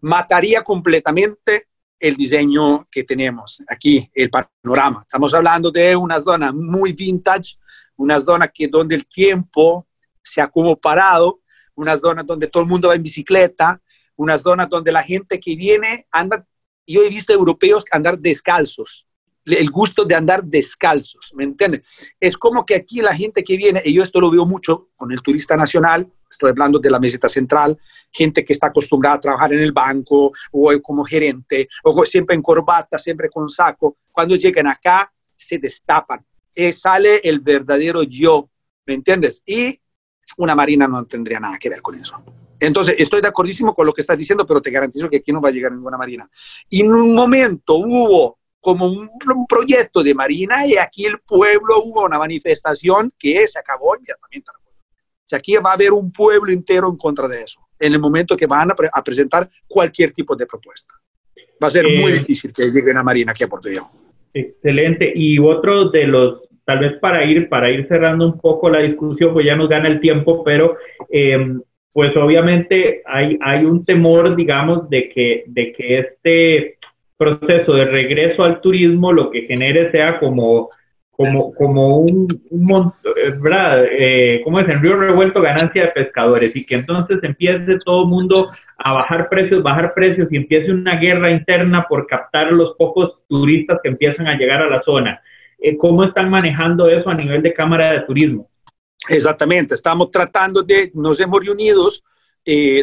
mataría 0.00 0.62
completamente 0.62 1.68
el 1.98 2.16
diseño 2.16 2.86
que 2.90 3.04
tenemos 3.04 3.62
aquí, 3.66 4.10
el 4.12 4.28
panorama. 4.28 5.00
Estamos 5.00 5.32
hablando 5.32 5.70
de 5.70 5.96
una 5.96 6.20
zona 6.20 6.52
muy 6.52 6.92
vintage, 6.92 7.56
una 7.96 8.20
zona 8.20 8.48
que 8.48 8.68
donde 8.68 8.94
el 8.94 9.06
tiempo 9.06 9.86
se 10.22 10.42
ha 10.42 10.48
como 10.48 10.76
parado, 10.76 11.40
una 11.76 11.96
zona 11.96 12.22
donde 12.22 12.48
todo 12.48 12.62
el 12.62 12.68
mundo 12.68 12.88
va 12.88 12.94
en 12.94 13.02
bicicleta, 13.02 13.80
una 14.16 14.38
zona 14.38 14.66
donde 14.66 14.92
la 14.92 15.02
gente 15.02 15.40
que 15.40 15.56
viene 15.56 16.06
anda, 16.10 16.46
yo 16.86 17.02
he 17.02 17.08
visto 17.08 17.32
europeos 17.32 17.84
andar 17.90 18.18
descalzos, 18.18 19.06
el 19.46 19.70
gusto 19.70 20.04
de 20.04 20.14
andar 20.14 20.44
descalzos, 20.44 21.32
¿me 21.34 21.44
entiendes? 21.44 21.82
Es 22.18 22.36
como 22.36 22.66
que 22.66 22.74
aquí 22.74 23.00
la 23.00 23.14
gente 23.14 23.44
que 23.44 23.56
viene, 23.56 23.80
y 23.84 23.94
yo 23.94 24.02
esto 24.02 24.20
lo 24.20 24.30
veo 24.30 24.44
mucho 24.44 24.88
con 24.96 25.12
el 25.12 25.22
turista 25.22 25.56
nacional, 25.56 26.10
estoy 26.28 26.50
hablando 26.50 26.78
de 26.78 26.90
la 26.90 26.98
meseta 26.98 27.28
central, 27.28 27.78
gente 28.10 28.44
que 28.44 28.52
está 28.52 28.66
acostumbrada 28.66 29.16
a 29.16 29.20
trabajar 29.20 29.52
en 29.52 29.60
el 29.60 29.72
banco 29.72 30.32
o 30.50 30.82
como 30.82 31.04
gerente, 31.04 31.68
o 31.84 32.04
siempre 32.04 32.34
en 32.34 32.42
corbata, 32.42 32.98
siempre 32.98 33.30
con 33.30 33.48
saco, 33.48 33.98
cuando 34.10 34.34
llegan 34.34 34.66
acá 34.66 35.12
se 35.36 35.58
destapan, 35.58 36.24
y 36.54 36.72
sale 36.72 37.20
el 37.22 37.40
verdadero 37.40 38.02
yo, 38.02 38.50
¿me 38.84 38.94
entiendes? 38.94 39.42
Y 39.46 39.78
una 40.38 40.54
marina 40.54 40.88
no 40.88 41.04
tendría 41.04 41.38
nada 41.38 41.58
que 41.58 41.68
ver 41.68 41.82
con 41.82 41.94
eso. 41.94 42.16
Entonces, 42.58 42.96
estoy 42.98 43.20
de 43.20 43.28
acordísimo 43.28 43.74
con 43.74 43.86
lo 43.86 43.92
que 43.92 44.00
estás 44.00 44.16
diciendo, 44.16 44.46
pero 44.46 44.62
te 44.62 44.70
garantizo 44.70 45.10
que 45.10 45.18
aquí 45.18 45.30
no 45.30 45.40
va 45.40 45.50
a 45.50 45.52
llegar 45.52 45.72
ninguna 45.72 45.98
marina. 45.98 46.28
En 46.70 46.90
un 46.90 47.14
momento 47.14 47.74
hubo 47.74 48.38
como 48.66 48.86
un, 48.86 49.08
proyecto 49.48 50.02
de 50.02 50.12
Marina 50.12 50.66
y 50.66 50.76
aquí 50.76 51.04
el 51.04 51.20
pueblo 51.20 51.84
hubo 51.84 52.04
una 52.04 52.18
manifestación 52.18 53.12
que 53.16 53.46
se 53.46 53.60
acabó 53.60 53.94
inmediatamente. 53.94 54.50
O 54.50 55.28
sea, 55.28 55.38
aquí 55.38 55.54
va 55.64 55.70
a 55.70 55.74
haber 55.74 55.92
un 55.92 56.10
pueblo 56.10 56.50
entero 56.50 56.88
en 56.90 56.96
contra 56.96 57.28
de 57.28 57.42
eso, 57.42 57.60
en 57.78 57.92
el 57.92 58.00
momento 58.00 58.36
que 58.36 58.48
van 58.48 58.72
a, 58.72 59.04
presentar 59.04 59.48
cualquier 59.68 60.10
tipo 60.10 60.34
de 60.34 60.46
propuesta. 60.46 60.92
Va 61.62 61.68
a 61.68 61.70
ser 61.70 61.84
muy 61.84 62.10
eh, 62.10 62.18
difícil 62.18 62.52
que 62.52 62.64
llegue 62.72 62.90
una 62.90 63.04
Marina 63.04 63.30
aquí 63.30 63.44
a 63.44 63.48
Puerto 63.48 63.68
Viejo. 63.68 63.88
Excelente. 64.34 65.12
Y 65.14 65.38
otro 65.38 65.90
de 65.90 66.08
los 66.08 66.42
tal 66.64 66.80
vez 66.80 66.98
para 66.98 67.24
ir, 67.24 67.48
para 67.48 67.70
ir 67.70 67.86
cerrando 67.86 68.26
un 68.26 68.40
poco 68.40 68.68
la 68.68 68.80
discusión, 68.80 69.32
pues 69.32 69.46
ya 69.46 69.54
nos 69.54 69.68
gana 69.68 69.86
el 69.86 70.00
tiempo, 70.00 70.42
pero 70.42 70.76
em, 71.08 71.62
pues 71.92 72.16
obviamente 72.16 73.02
hay, 73.06 73.38
hay 73.40 73.64
un 73.64 73.84
temor, 73.84 74.34
digamos, 74.34 74.90
de 74.90 75.08
que, 75.08 75.44
de 75.46 75.72
que 75.72 75.98
este 76.00 76.75
proceso 77.16 77.72
de 77.74 77.86
regreso 77.86 78.44
al 78.44 78.60
turismo 78.60 79.12
lo 79.12 79.30
que 79.30 79.42
genere 79.42 79.90
sea 79.90 80.18
como 80.18 80.70
como, 81.16 81.54
como 81.54 81.98
un, 81.98 82.42
un 82.50 82.92
eh, 83.04 83.32
¿verdad? 83.42 83.86
Eh, 83.90 84.42
¿Cómo 84.44 84.60
es? 84.60 84.68
En 84.68 84.82
Río 84.82 84.96
Revuelto, 84.96 85.40
ganancia 85.40 85.86
de 85.86 85.88
pescadores 85.88 86.54
y 86.54 86.64
que 86.64 86.74
entonces 86.74 87.18
empiece 87.22 87.78
todo 87.84 88.02
el 88.02 88.08
mundo 88.08 88.50
a 88.76 88.92
bajar 88.92 89.28
precios, 89.30 89.62
bajar 89.62 89.94
precios 89.94 90.28
y 90.30 90.36
empiece 90.36 90.70
una 90.70 90.96
guerra 90.96 91.30
interna 91.30 91.86
por 91.88 92.06
captar 92.06 92.52
los 92.52 92.76
pocos 92.76 93.14
turistas 93.28 93.80
que 93.82 93.88
empiezan 93.88 94.26
a 94.26 94.36
llegar 94.36 94.60
a 94.60 94.68
la 94.68 94.82
zona. 94.82 95.22
Eh, 95.58 95.78
¿Cómo 95.78 96.04
están 96.04 96.28
manejando 96.28 96.86
eso 96.88 97.08
a 97.08 97.14
nivel 97.14 97.42
de 97.42 97.54
Cámara 97.54 97.92
de 97.92 98.00
Turismo? 98.00 98.50
Exactamente, 99.08 99.74
estamos 99.74 100.10
tratando 100.10 100.62
de, 100.62 100.90
nos 100.94 101.18
hemos 101.20 101.42
reunido, 101.42 101.88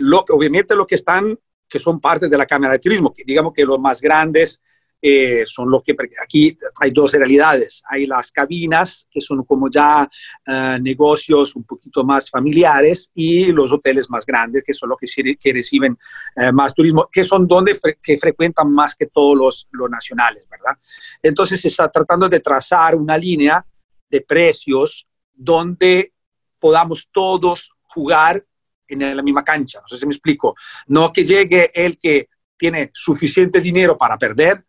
lo, 0.02 0.26
obviamente 0.30 0.76
lo 0.76 0.88
que 0.88 0.96
están, 0.96 1.38
que 1.74 1.80
son 1.80 2.00
parte 2.00 2.30
de 2.30 2.38
la 2.38 2.46
Cámara 2.46 2.74
de 2.74 2.80
Turismo, 2.80 3.12
que 3.12 3.24
digamos 3.26 3.52
que 3.52 3.66
los 3.66 3.80
más 3.80 4.00
grandes 4.00 4.62
eh, 5.02 5.44
son 5.48 5.72
los 5.72 5.82
que 5.82 5.96
aquí 6.24 6.56
hay 6.76 6.92
dos 6.92 7.14
realidades. 7.14 7.82
Hay 7.90 8.06
las 8.06 8.32
cabinas, 8.32 9.08
que 9.10 9.20
son 9.20 9.44
como 9.44 9.72
ya 9.72 10.08
eh, 10.46 10.78
negocios 10.80 11.56
un 11.56 11.64
poquito 11.64 12.04
más 12.04 12.30
familiares, 12.30 13.10
y 13.16 13.48
los 13.52 13.72
hoteles 13.72 14.08
más 14.08 14.24
grandes, 14.24 14.64
que 14.64 14.72
son 14.72 14.90
los 14.90 15.00
que, 15.00 15.52
reciben 15.52 15.98
eh, 16.36 16.52
más 16.52 16.76
turismo, 16.76 17.10
que 17.12 17.24
son 17.24 17.48
donde 17.48 17.76
que 18.04 18.18
frecuentan 18.18 18.72
más 18.72 18.94
que 18.94 19.08
todos 19.08 19.36
los, 19.36 19.68
los 19.72 19.90
nacionales, 19.90 20.48
¿verdad? 20.48 20.78
Entonces 21.24 21.60
se 21.60 21.70
está 21.70 21.90
tratando 21.90 22.30
de 22.30 22.40
trazar 22.40 22.94
una 22.94 23.18
línea 23.18 23.66
de 24.12 24.22
precios 24.22 25.08
donde 25.34 26.14
podamos 26.60 27.10
todos 27.12 27.72
jugar 27.82 28.46
en 28.88 29.16
la 29.16 29.24
misma 29.24 29.44
cancha. 29.44 29.80
No 29.82 29.88
sé 29.88 29.98
si 29.98 30.06
me 30.06 30.14
explico. 30.14 30.56
No 30.88 31.12
que 31.12 31.24
llegue 31.24 31.72
el 31.74 31.98
que 31.98 32.30
tiene 32.58 32.92
suficiente 32.94 33.60
dinero 33.60 33.98
para 33.98 34.18
perder 34.18 34.64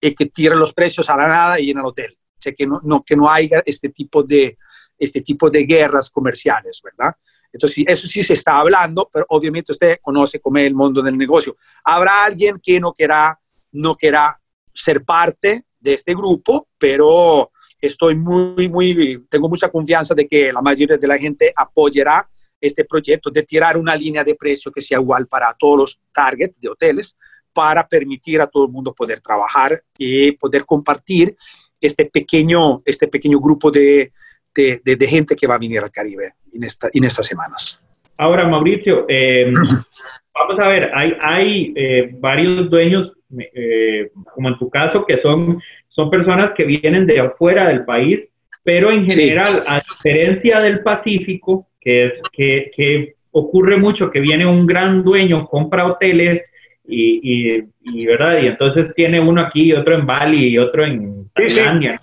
y 0.00 0.14
que 0.14 0.26
tire 0.26 0.54
los 0.54 0.72
precios 0.72 1.08
a 1.08 1.16
la 1.16 1.28
nada 1.28 1.60
y 1.60 1.70
en 1.70 1.78
el 1.78 1.84
hotel. 1.84 2.16
O 2.38 2.42
sea, 2.42 2.52
que 2.52 2.66
no, 2.66 2.80
no, 2.82 3.02
que 3.04 3.16
no 3.16 3.30
haya 3.30 3.62
este 3.64 3.88
tipo, 3.90 4.22
de, 4.22 4.58
este 4.98 5.20
tipo 5.20 5.48
de 5.48 5.64
guerras 5.64 6.10
comerciales, 6.10 6.80
¿verdad? 6.82 7.14
Entonces, 7.52 7.84
eso 7.86 8.08
sí 8.08 8.24
se 8.24 8.34
está 8.34 8.58
hablando, 8.58 9.08
pero 9.12 9.26
obviamente 9.28 9.72
usted 9.72 9.98
conoce 10.00 10.40
cómo 10.40 10.58
es 10.58 10.66
el 10.66 10.74
mundo 10.74 11.02
del 11.02 11.18
negocio. 11.18 11.56
Habrá 11.84 12.24
alguien 12.24 12.58
que 12.60 12.80
no 12.80 12.92
quiera, 12.92 13.38
no 13.72 13.94
quiera 13.96 14.40
ser 14.72 15.04
parte 15.04 15.66
de 15.78 15.94
este 15.94 16.14
grupo, 16.14 16.68
pero 16.78 17.52
estoy 17.78 18.14
muy, 18.14 18.68
muy, 18.68 19.26
tengo 19.28 19.48
mucha 19.48 19.68
confianza 19.68 20.14
de 20.14 20.26
que 20.26 20.52
la 20.52 20.62
mayoría 20.62 20.96
de 20.96 21.06
la 21.06 21.18
gente 21.18 21.52
apoyará 21.54 22.28
este 22.62 22.84
proyecto 22.84 23.30
de 23.30 23.42
tirar 23.42 23.76
una 23.76 23.94
línea 23.96 24.24
de 24.24 24.36
precio 24.36 24.72
que 24.72 24.80
sea 24.80 24.98
igual 24.98 25.26
para 25.26 25.52
todos 25.58 25.76
los 25.76 26.00
targets 26.14 26.58
de 26.60 26.68
hoteles, 26.68 27.18
para 27.52 27.86
permitir 27.86 28.40
a 28.40 28.46
todo 28.46 28.66
el 28.66 28.72
mundo 28.72 28.94
poder 28.94 29.20
trabajar 29.20 29.82
y 29.98 30.32
poder 30.32 30.64
compartir 30.64 31.36
este 31.80 32.06
pequeño, 32.06 32.80
este 32.84 33.08
pequeño 33.08 33.40
grupo 33.40 33.70
de, 33.70 34.12
de, 34.54 34.80
de, 34.84 35.06
gente 35.06 35.34
que 35.34 35.46
va 35.46 35.56
a 35.56 35.58
venir 35.58 35.80
al 35.80 35.90
Caribe 35.90 36.30
en, 36.52 36.62
esta, 36.62 36.88
en 36.92 37.04
estas 37.04 37.26
semanas. 37.26 37.82
Ahora, 38.18 38.46
Mauricio, 38.46 39.04
eh, 39.08 39.52
vamos 40.34 40.58
a 40.60 40.68
ver, 40.68 40.90
hay, 40.94 41.16
hay 41.20 41.72
eh, 41.74 42.10
varios 42.20 42.70
dueños, 42.70 43.12
eh, 43.54 44.10
como 44.32 44.48
en 44.48 44.58
tu 44.58 44.70
caso, 44.70 45.04
que 45.04 45.20
son, 45.20 45.60
son 45.88 46.10
personas 46.10 46.52
que 46.56 46.64
vienen 46.64 47.06
de 47.06 47.20
afuera 47.20 47.68
del 47.68 47.84
país, 47.84 48.20
pero 48.62 48.92
en 48.92 49.08
general, 49.08 49.64
a 49.66 49.80
diferencia 49.80 50.60
del 50.60 50.82
Pacífico, 50.82 51.66
que 51.82 52.04
es 52.04 52.14
que, 52.32 52.70
que 52.76 53.14
ocurre 53.30 53.76
mucho 53.76 54.10
que 54.10 54.20
viene 54.20 54.46
un 54.46 54.66
gran 54.66 55.02
dueño, 55.02 55.46
compra 55.46 55.86
hoteles, 55.86 56.42
y, 56.84 57.64
y, 57.82 58.06
¿verdad? 58.06 58.42
Y 58.42 58.46
entonces 58.46 58.92
tiene 58.94 59.20
uno 59.20 59.40
aquí 59.40 59.62
y 59.62 59.72
otro 59.72 59.94
en 59.94 60.06
Bali 60.06 60.48
y 60.48 60.58
otro 60.58 60.84
en 60.84 61.30
Tailandia. 61.34 62.00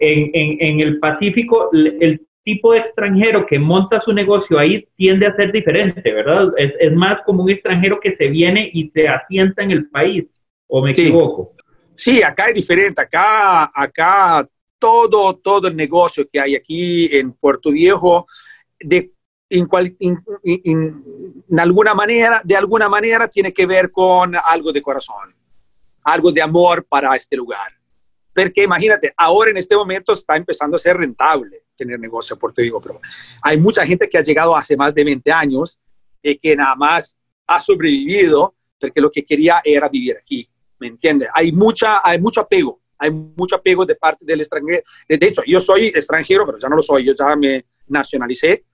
En, 0.00 0.30
en, 0.32 0.56
en, 0.60 0.80
el 0.80 0.98
Pacífico, 0.98 1.70
el 1.72 2.20
tipo 2.44 2.72
de 2.72 2.78
extranjero 2.78 3.46
que 3.46 3.58
monta 3.58 4.00
su 4.00 4.12
negocio 4.12 4.58
ahí 4.58 4.86
tiende 4.96 5.26
a 5.26 5.36
ser 5.36 5.52
diferente, 5.52 6.12
¿verdad? 6.12 6.48
Es, 6.56 6.72
es 6.78 6.92
más 6.94 7.20
como 7.24 7.42
un 7.42 7.50
extranjero 7.50 7.98
que 8.00 8.16
se 8.16 8.28
viene 8.28 8.70
y 8.72 8.90
se 8.90 9.08
asienta 9.08 9.62
en 9.62 9.72
el 9.72 9.88
país, 9.88 10.24
¿o 10.66 10.82
me 10.82 10.90
equivoco? 10.90 11.52
Sí, 11.94 12.22
acá 12.22 12.48
es 12.48 12.54
diferente. 12.54 13.02
Acá, 13.02 13.70
acá 13.74 14.48
todo, 14.78 15.34
todo 15.34 15.68
el 15.68 15.76
negocio 15.76 16.28
que 16.32 16.40
hay 16.40 16.54
aquí 16.54 17.08
en 17.12 17.32
Puerto 17.32 17.70
Viejo, 17.70 18.26
de 18.80 19.12
en, 19.50 19.66
cual, 19.66 19.96
en, 19.98 20.22
alguna 21.58 21.94
manera, 21.94 22.42
de 22.44 22.56
alguna 22.56 22.88
manera 22.88 23.28
tiene 23.28 23.52
que 23.52 23.66
ver 23.66 23.90
con 23.90 24.34
algo 24.36 24.72
de 24.72 24.82
corazón, 24.82 25.34
algo 26.04 26.30
de 26.30 26.42
amor 26.42 26.84
para 26.86 27.16
este 27.16 27.36
lugar. 27.36 27.72
Porque 28.34 28.62
imagínate, 28.62 29.12
ahora 29.16 29.50
en 29.50 29.56
este 29.56 29.74
momento 29.74 30.12
está 30.12 30.36
empezando 30.36 30.76
a 30.76 30.80
ser 30.80 30.96
rentable 30.96 31.64
tener 31.76 31.98
negocio 31.98 32.34
en 32.34 32.40
Puerto 32.40 32.60
Rico, 32.60 32.80
pero 32.80 33.00
hay 33.42 33.56
mucha 33.56 33.86
gente 33.86 34.08
que 34.08 34.18
ha 34.18 34.22
llegado 34.22 34.54
hace 34.54 34.76
más 34.76 34.92
de 34.94 35.04
20 35.04 35.30
años 35.30 35.78
y 36.20 36.36
que 36.36 36.56
nada 36.56 36.74
más 36.74 37.16
ha 37.46 37.60
sobrevivido 37.60 38.54
porque 38.80 39.00
lo 39.00 39.10
que 39.10 39.24
quería 39.24 39.60
era 39.64 39.88
vivir 39.88 40.16
aquí, 40.16 40.48
¿me 40.78 40.88
entiendes? 40.88 41.28
Hay, 41.34 41.52
mucha, 41.52 42.00
hay 42.04 42.20
mucho 42.20 42.40
apego, 42.40 42.80
hay 42.98 43.10
mucho 43.10 43.56
apego 43.56 43.86
de 43.86 43.94
parte 43.94 44.24
del 44.24 44.40
extranjero. 44.40 44.82
De 45.08 45.26
hecho, 45.26 45.42
yo 45.46 45.60
soy 45.60 45.86
extranjero, 45.86 46.44
pero 46.44 46.58
ya 46.58 46.68
no 46.68 46.76
lo 46.76 46.82
soy, 46.82 47.04
yo 47.04 47.14
ya 47.14 47.36
me 47.36 47.64
nacionalicé 47.86 48.64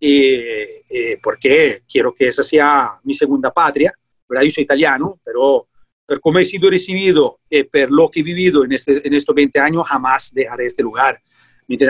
eh, 0.00 0.82
eh, 0.88 1.18
porque 1.22 1.82
quiero 1.90 2.14
que 2.14 2.28
esa 2.28 2.42
sea 2.42 2.98
mi 3.02 3.14
segunda 3.14 3.52
patria, 3.52 3.92
¿verdad? 4.28 4.44
Yo 4.44 4.50
soy 4.50 4.64
italiano, 4.64 5.20
pero, 5.24 5.66
pero 6.06 6.20
como 6.20 6.38
he 6.38 6.44
sido 6.44 6.70
recibido 6.70 7.38
eh, 7.50 7.64
por 7.64 7.90
lo 7.90 8.10
que 8.10 8.20
he 8.20 8.22
vivido 8.22 8.64
en, 8.64 8.72
este, 8.72 9.06
en 9.06 9.14
estos 9.14 9.34
20 9.34 9.58
años, 9.58 9.86
jamás 9.88 10.32
dejaré 10.32 10.66
este 10.66 10.82
lugar. 10.82 11.20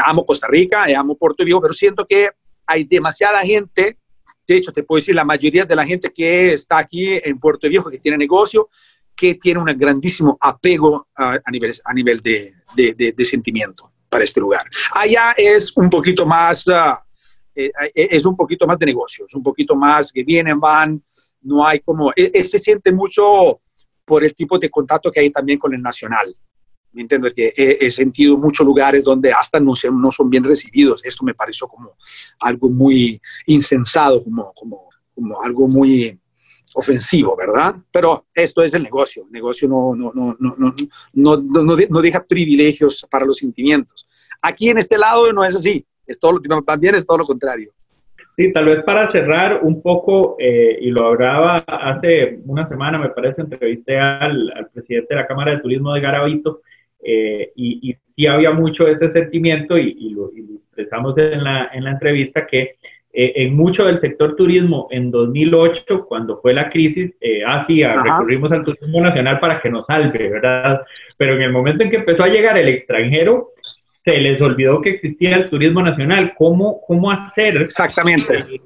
Amo 0.05 0.25
Costa 0.25 0.49
Rica, 0.49 0.87
amo 0.97 1.17
Puerto 1.17 1.45
Rico, 1.45 1.61
pero 1.61 1.75
siento 1.75 2.05
que 2.07 2.31
hay 2.67 2.85
demasiada 2.85 3.41
gente, 3.43 3.99
de 4.47 4.57
hecho 4.57 4.73
te 4.73 4.83
puedo 4.83 5.01
decir, 5.01 5.15
la 5.15 5.25
mayoría 5.25 5.65
de 5.65 5.77
la 5.77 5.87
gente 5.87 6.11
que 6.11 6.53
está 6.53 6.79
aquí 6.79 7.07
en 7.23 7.39
Puerto 7.39 7.69
Viejo, 7.69 7.91
que 7.91 7.99
tiene 7.99 8.19
negocio, 8.19 8.71
que 9.19 9.35
tiene 9.35 9.59
un 9.59 9.67
grandísimo 9.77 10.39
apego 10.41 11.09
a, 11.17 11.33
a 11.45 11.51
nivel, 11.51 11.75
a 11.85 11.93
nivel 11.93 12.21
de, 12.21 12.53
de, 12.77 13.13
de, 13.17 13.25
sentimiento 13.25 13.91
para 14.09 14.23
este 14.23 14.39
lugar. 14.39 14.65
Allá 14.95 15.33
es 15.37 15.77
un 15.77 15.91
poquito 15.91 16.25
más... 16.25 16.65
Uh, 16.69 16.95
eh, 17.53 17.73
eh, 17.93 18.09
es 18.13 18.25
un 18.25 18.37
poquito 18.37 18.65
más 18.69 18.79
de 18.79 18.87
negocios, 18.87 19.35
un 19.35 19.43
poquito 19.43 19.75
más 19.75 20.13
que 20.13 20.23
vienen, 20.23 20.61
van, 20.61 21.03
no 21.43 21.67
hay 21.67 21.81
como, 21.81 22.13
e, 22.15 22.31
e, 22.33 22.45
se 22.45 22.61
siente 22.61 22.93
mucho 22.93 23.61
por 24.05 24.23
el 24.23 24.33
tipo 24.33 24.57
de 24.61 24.71
contacto 24.71 25.11
que 25.11 25.19
hay 25.19 25.31
también 25.31 25.59
con 25.59 25.75
el 25.75 25.83
nacional. 25.83 26.37
¿Me 26.93 27.03
entiendes? 27.03 27.35
Que 27.35 27.53
he, 27.57 27.91
sentido 27.91 28.39
muchos 28.39 28.65
lugares 28.65 29.03
donde 29.03 29.33
hasta 29.33 29.59
no, 29.59 29.73
no 29.93 30.13
son 30.13 30.31
bien 30.31 30.45
recibidos. 30.45 31.05
Esto 31.05 31.25
me 31.25 31.35
pareció 31.35 31.67
como 31.67 31.97
algo 32.39 32.71
muy 32.71 33.21
insensado, 33.47 34.23
como, 34.23 34.53
como, 34.55 34.89
como 35.13 35.43
algo 35.43 35.67
muy 35.67 36.19
ofensivo, 36.75 37.37
¿verdad? 37.37 37.77
Pero 37.91 38.27
esto 38.35 38.63
es 38.63 38.75
el 38.75 38.83
negocio. 38.83 39.25
El 39.27 39.33
negocio 39.33 39.69
no, 39.69 39.95
no, 39.95 40.13
no, 40.15 40.37
no, 40.39 40.55
no, 40.59 41.37
no, 41.37 41.77
no, 41.91 42.01
deja 42.01 42.25
privilegios 42.25 43.07
para 43.11 43.27
los 43.27 43.39
sentimientos. 43.39 44.09
Aquí 44.41 44.69
en 44.69 44.79
este 44.79 44.97
lado 44.99 45.33
no 45.33 45.45
es 45.45 45.57
así 45.57 45.87
es 46.09 46.19
todo, 46.19 46.41
también 46.67 46.95
es 46.95 47.07
todo 47.07 47.19
lo 47.19 47.25
contrario. 47.25 47.71
Sí, 48.37 48.53
tal 48.53 48.67
vez 48.67 48.83
para 48.85 49.11
cerrar 49.11 49.61
un 49.63 49.83
poco, 49.83 50.37
eh, 50.39 50.79
y 50.81 50.91
lo 50.91 51.07
hablaba 51.07 51.59
hace 51.59 52.39
una 52.47 52.69
semana, 52.69 52.99
me 52.99 53.11
parece, 53.11 53.43
entrevisté 53.43 53.99
al, 53.99 54.53
al 54.55 54.71
presidente 54.71 55.15
de 55.15 55.21
la 55.21 55.27
Cámara 55.27 55.53
de 55.53 55.59
Turismo 55.59 55.93
de 55.93 56.01
Garavito, 56.01 56.63
eh, 57.03 57.53
y, 57.57 57.91
y, 57.91 57.97
sí 58.17 58.27
había 58.27 58.51
mucho 58.53 58.87
ese 58.87 59.13
sentimiento, 59.13 59.77
y, 59.77 59.97
y, 59.99 60.11
lo, 60.11 60.31
expresamos 60.31 61.19
en 61.19 61.43
la, 61.43 61.71
en 61.73 61.85
la 61.85 61.91
entrevista, 61.91 62.47
que 62.47 62.77
eh, 63.13 63.33
en 63.37 63.57
mucho 63.57 63.85
del 63.85 64.01
sector 64.01 64.37
turismo 64.37 64.89
en 64.91 65.11
2008, 65.11 66.07
cuando 66.07 66.41
fue 66.41 66.53
la 66.53 66.71
crisis, 66.71 67.13
eh, 67.21 67.43
ah, 67.47 67.67
recurrimos 67.67 68.53
al 68.53 68.65
turismo 68.65 69.01
nacional 69.01 69.41
para 69.41 69.61
que 69.61 69.71
nos 69.71 69.87
salve, 69.87 70.29
¿verdad? 70.29 70.83
Pero 71.17 71.35
en 71.37 71.43
el 71.43 71.53
momento 71.53 71.83
en 71.83 71.91
que 71.91 71.97
empezó 71.97 72.23
a 72.23 72.29
llegar 72.29 72.59
el 72.59 72.69
extranjero, 72.69 73.53
se 74.05 74.19
les 74.19 74.41
olvidó 74.41 74.81
que 74.81 74.91
existía 74.91 75.37
el 75.37 75.51
turismo 75.51 75.83
nacional. 75.83 76.33
¿Cómo, 76.37 76.81
cómo 76.87 77.11
hacer 77.11 77.57
Exactamente. 77.59 78.61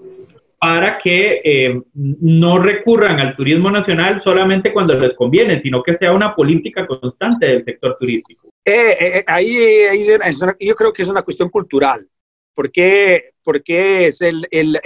para 0.59 0.99
que 0.99 1.41
eh, 1.45 1.83
no 1.95 2.59
recurran 2.59 3.19
al 3.19 3.35
turismo 3.35 3.71
nacional 3.71 4.21
solamente 4.23 4.73
cuando 4.73 4.95
les 4.95 5.15
conviene, 5.15 5.61
sino 5.63 5.83
que 5.83 5.97
sea 5.97 6.13
una 6.13 6.35
política 6.35 6.87
constante 6.87 7.47
del 7.47 7.65
sector 7.65 7.97
turístico? 7.99 8.51
Eh, 8.65 8.95
eh, 9.01 9.25
ahí, 9.27 9.57
yo 10.61 10.75
creo 10.77 10.93
que 10.93 11.03
es 11.03 11.09
una 11.09 11.23
cuestión 11.23 11.49
cultural. 11.49 12.07
Porque 12.55 13.33
porque 13.43 14.07
es 14.07 14.21
el, 14.21 14.47
el, 14.51 14.79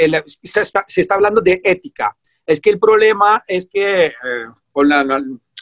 se, 0.42 0.61
está, 1.00 1.14
hablando 1.14 1.40
de 1.40 1.61
ética. 1.62 2.16
Es 2.44 2.61
que 2.61 2.70
el 2.70 2.79
problema 2.79 3.44
es 3.46 3.68
que 3.70 4.12
con, 4.72 4.88
la, 4.88 5.05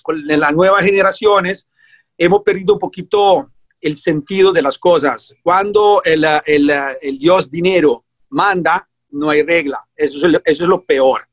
con 0.02 0.26
las 0.26 0.52
nuevas 0.52 0.84
generaciones 0.84 1.68
hemos 2.16 2.42
perdido 2.42 2.74
un 2.74 2.80
poquito 2.80 3.50
el 3.80 3.96
sentido 3.96 4.52
de 4.52 4.62
las 4.62 4.78
cosas. 4.78 5.34
Cuando 5.42 6.02
el, 6.04 6.24
el, 6.46 6.72
el 7.02 7.18
Dios 7.18 7.50
dinero 7.50 8.04
manda, 8.30 8.88
no 9.10 9.30
hay 9.30 9.42
regla. 9.42 9.80
Eso 9.94 10.26
es, 10.26 10.40
eso 10.44 10.64
es 10.64 10.68
lo 10.68 10.82
peor 10.82 11.26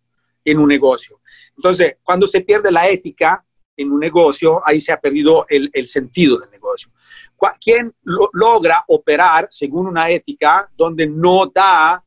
en 0.43 0.60
un 0.60 0.67
negocio. 0.67 1.19
Entonces, 1.55 1.97
cuando 2.03 2.27
se 2.27 2.41
pierde 2.41 2.71
la 2.71 2.89
ética 2.89 3.45
en 3.77 3.91
un 3.91 3.99
negocio, 3.99 4.62
ahí 4.65 4.81
se 4.81 4.91
ha 4.91 4.99
perdido 4.99 5.45
el, 5.49 5.69
el 5.73 5.88
sentido 5.88 6.38
del 6.38 6.49
negocio. 6.49 6.91
¿Quién 7.63 7.93
lo, 8.04 8.30
logra 8.34 8.84
operar 8.88 9.47
según 9.49 9.88
una 9.88 10.10
ética 10.10 10.69
donde 10.75 11.08
no 11.08 11.45
da 11.54 12.04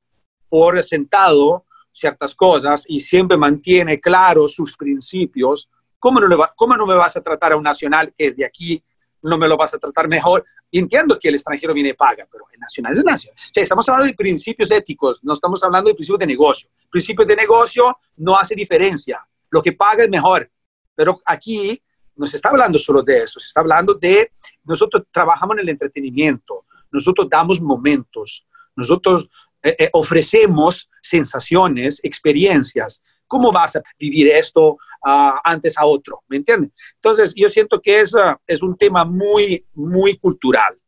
por 0.49 0.83
sentado 0.83 1.65
ciertas 1.95 2.35
cosas 2.35 2.85
y 2.89 3.01
siempre 3.01 3.37
mantiene 3.37 4.01
claros 4.01 4.55
sus 4.55 4.77
principios, 4.77 5.71
¿cómo 5.99 6.21
no, 6.21 6.27
le 6.27 6.37
va, 6.37 6.53
¿cómo 6.55 6.77
no 6.77 6.87
me 6.87 6.95
vas 6.95 7.17
a 7.17 7.23
tratar 7.23 7.53
a 7.53 7.57
un 7.57 7.63
nacional 7.63 8.13
que 8.17 8.27
es 8.27 8.37
de 8.37 8.45
aquí? 8.45 8.83
No 9.23 9.39
me 9.39 9.49
lo 9.49 9.57
vas 9.57 9.73
a 9.75 9.79
tratar 9.79 10.09
mejor. 10.09 10.45
entiendo 10.71 11.19
que 11.19 11.29
el 11.29 11.37
extranjero 11.37 11.73
viene 11.73 11.91
y 11.91 11.93
paga, 11.95 12.27
pero 12.31 12.45
el 12.53 12.59
nacional 12.59 12.93
es 12.93 13.05
nacional. 13.05 13.39
O 13.39 13.53
sea, 13.53 13.63
estamos 13.63 13.89
hablando 13.89 14.09
de 14.09 14.15
principios 14.15 14.71
éticos, 14.71 15.21
no 15.23 15.33
estamos 15.33 15.63
hablando 15.63 15.89
de 15.89 15.95
principios 15.95 16.19
de 16.19 16.27
negocio. 16.27 16.69
Principios 16.91 17.29
de 17.29 17.37
negocio 17.37 17.99
no 18.17 18.37
hace 18.37 18.55
diferencia. 18.55 19.27
Lo 19.51 19.63
que 19.63 19.73
paga 19.73 20.05
es 20.05 20.11
mejor. 20.11 20.51
Pero 20.95 21.19
aquí 21.27 21.81
no 22.17 22.27
se 22.27 22.37
está 22.37 22.51
hablando 22.51 22.79
solo 22.79 23.03
de 23.03 23.19
eso, 23.19 23.41
se 23.41 23.49
está 23.49 23.61
hablando 23.61 23.95
de 23.95 24.31
nosotros 24.65 25.05
trabajamos 25.11 25.57
en 25.57 25.63
el 25.63 25.69
entretenimiento, 25.71 26.65
nosotros 26.91 27.29
damos 27.29 27.61
momentos, 27.61 28.47
nosotros 28.77 29.29
eh, 29.63 29.75
eh, 29.79 29.91
ofrecemos 29.93 30.91
sensaciones, 31.03 32.01
experiencias. 32.03 33.03
¿Cómo 33.27 33.51
vas 33.51 33.77
a 33.77 33.83
vivir 33.99 34.29
esto 34.29 34.73
uh, 34.73 35.39
antes 35.43 35.79
a 35.79 35.87
otro? 35.87 36.23
¿Me 36.29 36.37
entiendes? 36.37 36.71
Entonces, 36.97 37.33
yo 37.35 37.49
siento 37.49 37.81
que 37.81 38.01
es, 38.01 38.13
uh, 38.15 38.37
es 38.47 38.63
un 38.63 38.77
tema 38.77 39.05
muy, 39.05 39.67
muy 39.75 40.17
cultural. 40.19 40.79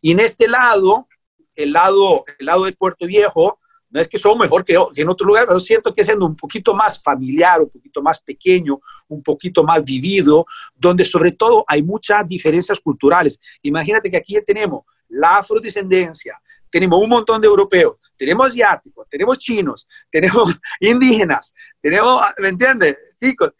Y 0.00 0.12
en 0.12 0.20
este 0.20 0.46
lado, 0.46 1.08
el 1.54 1.72
lado, 1.72 2.24
el 2.38 2.46
lado 2.46 2.64
de 2.64 2.72
Puerto 2.72 3.06
Viejo, 3.06 3.58
no 3.90 4.00
es 4.00 4.08
que 4.08 4.18
son 4.18 4.38
mejor 4.38 4.64
que, 4.64 4.76
en 4.94 5.08
otro 5.08 5.26
lugar, 5.26 5.46
pero 5.46 5.60
siento 5.60 5.94
que 5.94 6.04
siendo 6.04 6.26
un 6.26 6.36
poquito 6.36 6.74
más 6.74 7.02
familiar, 7.02 7.60
un 7.60 7.70
poquito 7.70 8.02
más 8.02 8.20
pequeño, 8.20 8.80
un 9.08 9.22
poquito 9.22 9.64
más 9.64 9.82
vivido, 9.82 10.46
donde 10.74 11.04
sobre 11.04 11.32
todo 11.32 11.64
hay 11.66 11.82
muchas 11.82 12.26
diferencias 12.28 12.78
culturales. 12.80 13.40
Imagínate 13.62 14.10
que 14.10 14.18
aquí 14.18 14.36
tenemos 14.44 14.84
la 15.08 15.38
afrodescendencia, 15.38 16.38
tenemos 16.70 17.02
un 17.02 17.08
montón 17.08 17.40
de 17.40 17.48
europeos, 17.48 17.96
tenemos 18.16 18.48
asiáticos, 18.48 19.06
tenemos 19.08 19.38
chinos, 19.38 19.88
tenemos 20.10 20.54
indígenas, 20.80 21.54
tenemos, 21.80 22.22
¿me 22.38 22.48
entiendes? 22.48 22.98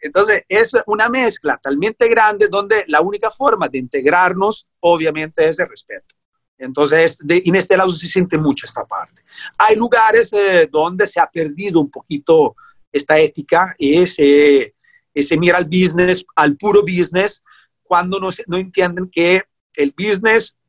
Entonces 0.01 0.43
es 0.47 0.73
una 0.85 1.09
mezcla 1.09 1.59
talmente 1.61 2.07
grande 2.07 2.47
donde 2.49 2.83
la 2.87 3.01
única 3.01 3.31
forma 3.31 3.67
de 3.67 3.79
integrarnos 3.79 4.67
obviamente 4.79 5.47
es 5.47 5.57
el 5.59 5.69
respeto. 5.69 6.18
Entonces, 6.59 7.17
en 7.27 7.55
este 7.55 7.77
lado 7.77 7.89
se 7.89 8.07
siente 8.07 8.37
mucho 8.37 8.65
esta 8.65 8.85
parte. 8.85 9.23
Hay 9.57 9.75
lugares 9.75 10.31
eh, 10.33 10.67
donde 10.69 11.07
se 11.07 11.19
ha 11.19 11.27
perdido 11.27 11.79
un 11.79 11.89
poquito 11.89 12.55
esta 12.91 13.17
ética 13.17 13.73
y 13.77 14.05
se, 14.05 14.75
se 15.15 15.37
mira 15.37 15.57
al 15.57 15.65
business, 15.65 16.25
al 16.35 16.57
puro 16.57 16.81
business, 16.81 17.43
cuando 17.81 18.19
no, 18.19 18.29
no 18.47 18.57
entienden 18.57 19.09
que 19.09 19.43
el 19.73 19.95
business 19.97 20.59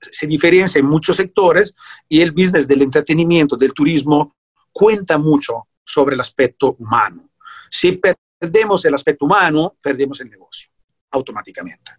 se 0.00 0.26
diferencia 0.26 0.78
en 0.78 0.86
muchos 0.86 1.16
sectores 1.16 1.74
y 2.08 2.20
el 2.20 2.30
business 2.32 2.68
del 2.68 2.82
entretenimiento, 2.82 3.56
del 3.56 3.72
turismo, 3.72 4.36
cuenta 4.70 5.18
mucho 5.18 5.66
sobre 5.82 6.14
el 6.14 6.20
aspecto 6.20 6.76
humano. 6.78 7.30
Si 7.70 7.98
perdemos 8.40 8.84
el 8.84 8.94
aspecto 8.94 9.24
humano, 9.24 9.76
perdemos 9.80 10.20
el 10.20 10.30
negocio 10.30 10.70
automáticamente. 11.10 11.92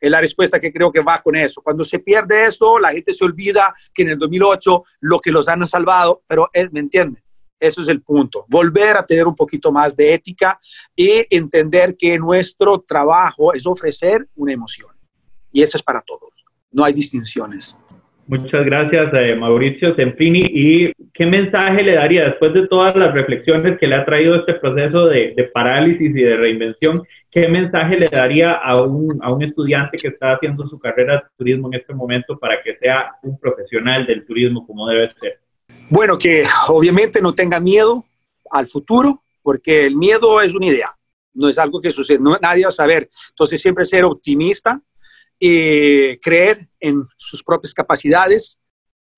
Es 0.00 0.10
la 0.10 0.20
respuesta 0.20 0.60
que 0.60 0.72
creo 0.72 0.92
que 0.92 1.00
va 1.00 1.20
con 1.22 1.36
eso. 1.36 1.60
Cuando 1.62 1.84
se 1.84 1.98
pierde 1.98 2.46
esto, 2.46 2.78
la 2.78 2.92
gente 2.92 3.14
se 3.14 3.24
olvida 3.24 3.74
que 3.92 4.02
en 4.02 4.10
el 4.10 4.18
2008 4.18 4.84
lo 5.00 5.18
que 5.18 5.30
los 5.30 5.48
han 5.48 5.66
salvado, 5.66 6.22
pero 6.26 6.48
es, 6.52 6.72
¿me 6.72 6.80
entienden? 6.80 7.22
Eso 7.60 7.82
es 7.82 7.88
el 7.88 8.02
punto. 8.02 8.44
Volver 8.48 8.96
a 8.96 9.04
tener 9.04 9.26
un 9.26 9.34
poquito 9.34 9.72
más 9.72 9.96
de 9.96 10.14
ética 10.14 10.60
y 10.94 11.26
entender 11.28 11.96
que 11.96 12.16
nuestro 12.18 12.80
trabajo 12.80 13.52
es 13.52 13.66
ofrecer 13.66 14.28
una 14.36 14.52
emoción. 14.52 14.90
Y 15.50 15.62
eso 15.62 15.76
es 15.76 15.82
para 15.82 16.00
todos 16.02 16.38
no 16.70 16.84
hay 16.84 16.92
distinciones. 16.92 17.76
Muchas 18.28 18.66
gracias, 18.66 19.10
eh, 19.14 19.34
Mauricio 19.34 19.94
Semprini. 19.94 20.42
¿Y 20.42 20.92
qué 21.14 21.24
mensaje 21.24 21.82
le 21.82 21.94
daría 21.94 22.26
después 22.26 22.52
de 22.52 22.68
todas 22.68 22.94
las 22.94 23.14
reflexiones 23.14 23.78
que 23.78 23.86
le 23.86 23.94
ha 23.94 24.04
traído 24.04 24.36
este 24.36 24.52
proceso 24.52 25.06
de, 25.06 25.50
parálisis 25.54 26.14
y 26.14 26.22
de 26.22 26.36
reinvención? 26.36 27.00
¿Qué 27.30 27.48
mensaje 27.48 27.96
le 27.96 28.08
daría 28.08 28.52
a 28.52 28.82
un, 28.82 29.08
a 29.22 29.32
un, 29.32 29.42
estudiante 29.42 29.96
que 29.96 30.08
está 30.08 30.34
haciendo 30.34 30.68
su 30.68 30.78
carrera 30.78 31.14
de 31.14 31.22
turismo 31.38 31.68
en 31.68 31.80
este 31.80 31.94
momento 31.94 32.38
para 32.38 32.62
que 32.62 32.76
sea 32.76 33.12
un 33.22 33.38
profesional 33.38 34.06
del 34.06 34.26
turismo 34.26 34.66
como 34.66 34.86
debe 34.86 35.08
ser? 35.08 35.40
Bueno, 35.88 36.18
que 36.18 36.42
obviamente 36.68 37.22
no 37.22 37.32
tenga 37.34 37.60
miedo 37.60 38.04
al 38.50 38.66
futuro, 38.66 39.22
porque 39.42 39.86
el 39.86 39.96
miedo 39.96 40.42
es 40.42 40.54
una 40.54 40.66
idea, 40.66 40.90
no 41.32 41.48
es 41.48 41.58
algo 41.58 41.80
que 41.80 41.92
sucede, 41.92 42.18
nadie 42.42 42.64
va 42.64 42.68
a 42.68 42.72
saber. 42.72 43.08
Entonces, 43.30 43.62
siempre 43.62 43.86
ser 43.86 44.04
optimista, 44.04 44.82
eh, 45.40 46.18
creer 46.22 46.68
en 46.80 47.04
sus 47.16 47.42
propias 47.42 47.72
capacidades, 47.74 48.58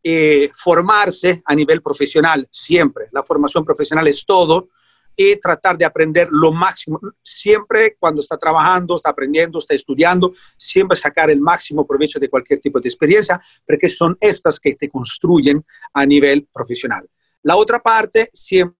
eh, 0.02 0.50
formarse 0.54 1.42
a 1.44 1.54
nivel 1.54 1.83
profesional 1.83 2.48
siempre. 2.50 3.09
La 3.12 3.22
formación 3.22 3.64
profesional 3.64 4.06
es 4.09 4.24
todo 4.24 4.68
y 5.16 5.37
tratar 5.37 5.76
de 5.76 5.85
aprender 5.85 6.28
lo 6.30 6.52
máximo. 6.52 6.98
Siempre 7.22 7.96
cuando 7.98 8.20
está 8.20 8.38
trabajando, 8.38 8.96
está 8.96 9.11
aprendiendo, 9.11 9.59
está 9.59 9.74
estudiando, 9.74 10.33
siempre 10.56 10.96
sacar 10.96 11.30
el 11.30 11.40
máximo 11.40 11.87
provecho 11.87 12.18
de 12.18 12.30
cualquier 12.30 12.61
tipo 12.61 12.80
de 12.80 12.88
experiencia, 12.88 13.40
porque 13.66 13.88
son 13.88 14.16
estas 14.20 14.59
que 14.59 14.74
te 14.76 14.88
construyen 14.88 15.64
a 15.92 16.06
nivel 16.06 16.48
profesional. 16.52 17.06
La 17.42 17.56
otra 17.56 17.80
parte, 17.80 18.30
siempre 18.33 18.76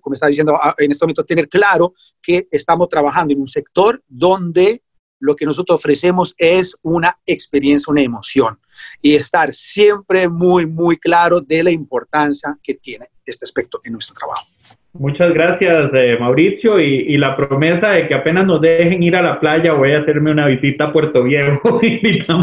como 0.00 0.14
está 0.14 0.26
diciendo 0.26 0.56
ah, 0.60 0.74
en 0.78 0.90
este 0.90 1.04
momento, 1.04 1.24
tener 1.24 1.48
claro 1.48 1.94
que 2.20 2.48
estamos 2.50 2.88
trabajando 2.88 3.32
en 3.32 3.40
un 3.40 3.48
sector 3.48 4.02
donde 4.08 4.82
lo 5.20 5.36
que 5.36 5.46
nosotros 5.46 5.76
ofrecemos 5.76 6.34
es 6.38 6.76
una 6.82 7.16
experiencia, 7.26 7.90
una 7.90 8.02
emoción 8.02 8.58
y 9.00 9.14
estar 9.14 9.52
siempre 9.52 10.28
muy, 10.28 10.66
muy 10.66 10.98
claro 10.98 11.40
de 11.40 11.62
la 11.62 11.70
importancia 11.70 12.56
que 12.62 12.74
tiene 12.74 13.06
este 13.24 13.44
aspecto 13.44 13.80
en 13.84 13.92
nuestro 13.92 14.14
trabajo. 14.14 14.46
Muchas 14.92 15.32
gracias, 15.32 15.90
eh, 15.94 16.16
Mauricio, 16.18 16.80
y, 16.80 17.16
la 17.16 17.36
promesa 17.36 17.90
de 17.90 18.08
que 18.08 18.14
apenas 18.14 18.44
nos 18.44 18.60
dejen 18.60 19.02
ir 19.04 19.14
a 19.14 19.22
la 19.22 19.38
playa, 19.38 19.72
voy 19.72 19.92
a 19.92 20.00
hacerme 20.00 20.32
una 20.32 20.46
visita 20.46 20.86
a 20.86 20.92
Puerto 20.92 21.22
Viejo. 21.22 21.80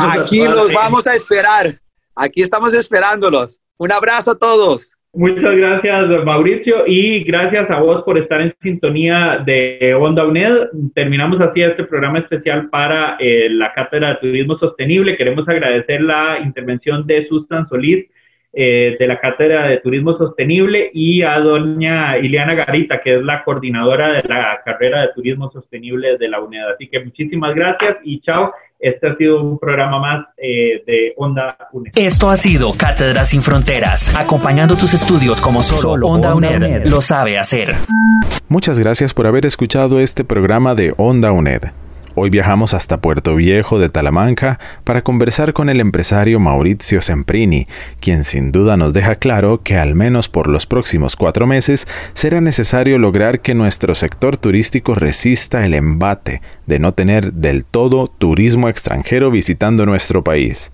Aquí 0.02 0.44
los 0.44 0.72
vamos 0.72 1.08
a 1.08 1.16
esperar. 1.16 1.82
Aquí 2.16 2.42
estamos 2.42 2.74
esperándolos. 2.74 3.60
Un 3.78 3.92
abrazo 3.92 4.32
a 4.32 4.38
todos. 4.38 4.97
Muchas 5.18 5.56
gracias, 5.56 6.24
Mauricio, 6.24 6.86
y 6.86 7.24
gracias 7.24 7.68
a 7.72 7.80
vos 7.80 8.04
por 8.04 8.20
estar 8.20 8.40
en 8.40 8.54
sintonía 8.62 9.42
de 9.44 9.96
Onda 10.00 10.24
UNED. 10.28 10.68
Terminamos 10.94 11.42
así 11.42 11.64
este 11.64 11.86
programa 11.86 12.20
especial 12.20 12.70
para 12.70 13.18
eh, 13.20 13.50
la 13.50 13.74
Cátedra 13.74 14.10
de 14.10 14.16
Turismo 14.18 14.60
Sostenible. 14.60 15.18
Queremos 15.18 15.50
agradecer 15.50 16.02
la 16.02 16.38
intervención 16.46 17.08
de 17.08 17.28
Susan 17.28 17.68
Solís, 17.68 18.06
eh, 18.54 18.96
de 19.00 19.08
la 19.08 19.20
Cátedra 19.20 19.68
de 19.68 19.78
Turismo 19.78 20.16
Sostenible, 20.20 20.92
y 20.94 21.24
a 21.24 21.40
doña 21.40 22.20
Ileana 22.20 22.54
Garita, 22.54 23.02
que 23.02 23.16
es 23.16 23.24
la 23.24 23.44
coordinadora 23.44 24.14
de 24.14 24.22
la 24.30 24.62
carrera 24.64 25.02
de 25.02 25.14
Turismo 25.16 25.50
Sostenible 25.50 26.20
de 26.20 26.30
la 26.30 26.42
UNED. 26.42 26.74
Así 26.76 26.90
que 26.90 27.00
muchísimas 27.00 27.56
gracias 27.56 27.98
y 28.04 28.22
chao. 28.22 28.54
Este 28.80 29.08
ha 29.08 29.16
sido 29.16 29.42
un 29.42 29.58
programa 29.58 30.00
más 30.00 30.26
eh, 30.38 30.84
de 30.86 31.14
Onda 31.18 31.58
UNED. 31.72 31.94
Esto 31.96 32.30
ha 32.30 32.38
sido 32.38 32.74
Cátedra 32.74 33.26
Sin 33.26 33.42
Fronteras, 33.42 34.16
acompañando 34.16 34.76
tus 34.76 34.94
estudios 34.94 35.42
como 35.42 35.64
solo, 35.64 36.08
Onda, 36.08 36.36
UNED, 36.36 36.86
lo 36.86 37.02
sabe 37.02 37.38
hacer. 37.38 37.76
Muchas 38.48 38.80
gracias 38.80 39.14
por 39.14 39.28
haber 39.28 39.46
escuchado 39.46 40.00
este 40.00 40.24
programa 40.24 40.76
de 40.76 40.94
Onda 40.98 41.32
UNED. 41.32 41.72
Hoy 42.20 42.32
viajamos 42.32 42.74
hasta 42.74 43.00
Puerto 43.00 43.36
Viejo 43.36 43.78
de 43.78 43.90
Talamanca 43.90 44.60
para 44.84 45.04
conversar 45.04 45.54
con 45.54 45.70
el 45.70 45.80
empresario 45.80 46.40
Maurizio 46.40 47.00
Semprini, 47.00 47.68
quien 48.00 48.24
sin 48.24 48.52
duda 48.52 48.76
nos 48.76 48.92
deja 48.92 49.14
claro 49.14 49.62
que 49.62 49.78
al 49.78 49.94
menos 49.94 50.28
por 50.28 50.48
los 50.48 50.66
próximos 50.66 51.16
cuatro 51.16 51.46
meses 51.46 51.88
será 52.16 52.42
necesario 52.42 52.98
lograr 52.98 53.42
que 53.42 53.54
nuestro 53.54 53.94
sector 53.94 54.36
turístico 54.36 54.96
resista 54.96 55.64
el 55.64 55.76
embate 55.76 56.42
de 56.66 56.80
no 56.80 56.92
tener 56.96 57.34
del 57.34 57.66
todo 57.66 58.08
turismo 58.08 58.68
extranjero 58.68 59.30
visitando 59.30 59.86
nuestro 59.86 60.24
país. 60.24 60.72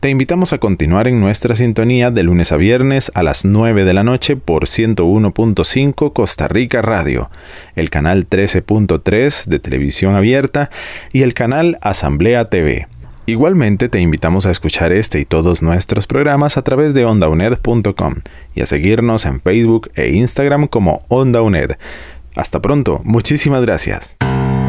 Te 0.00 0.10
invitamos 0.10 0.52
a 0.52 0.58
continuar 0.58 1.08
en 1.08 1.20
nuestra 1.20 1.54
sintonía 1.54 2.10
de 2.10 2.22
lunes 2.22 2.52
a 2.52 2.56
viernes 2.56 3.10
a 3.14 3.22
las 3.22 3.44
9 3.44 3.84
de 3.84 3.94
la 3.94 4.04
noche 4.04 4.36
por 4.36 4.66
101.5 4.66 6.12
Costa 6.12 6.46
Rica 6.48 6.82
Radio, 6.82 7.30
el 7.74 7.88
canal 7.88 8.28
13.3 8.28 9.46
de 9.46 9.58
televisión 9.58 10.14
abierta 10.14 10.70
y 11.12 11.22
el 11.22 11.32
canal 11.32 11.78
Asamblea 11.80 12.50
TV. 12.50 12.86
Igualmente 13.26 13.88
te 13.88 14.00
invitamos 14.00 14.44
a 14.44 14.50
escuchar 14.50 14.92
este 14.92 15.18
y 15.18 15.24
todos 15.24 15.62
nuestros 15.62 16.06
programas 16.06 16.58
a 16.58 16.62
través 16.62 16.92
de 16.92 17.06
ondauned.com 17.06 18.16
y 18.54 18.60
a 18.60 18.66
seguirnos 18.66 19.24
en 19.24 19.40
Facebook 19.40 19.90
e 19.94 20.10
Instagram 20.10 20.66
como 20.66 21.02
Onda 21.08 21.40
Hasta 22.36 22.60
pronto, 22.60 23.00
muchísimas 23.04 23.62
gracias. 23.62 24.18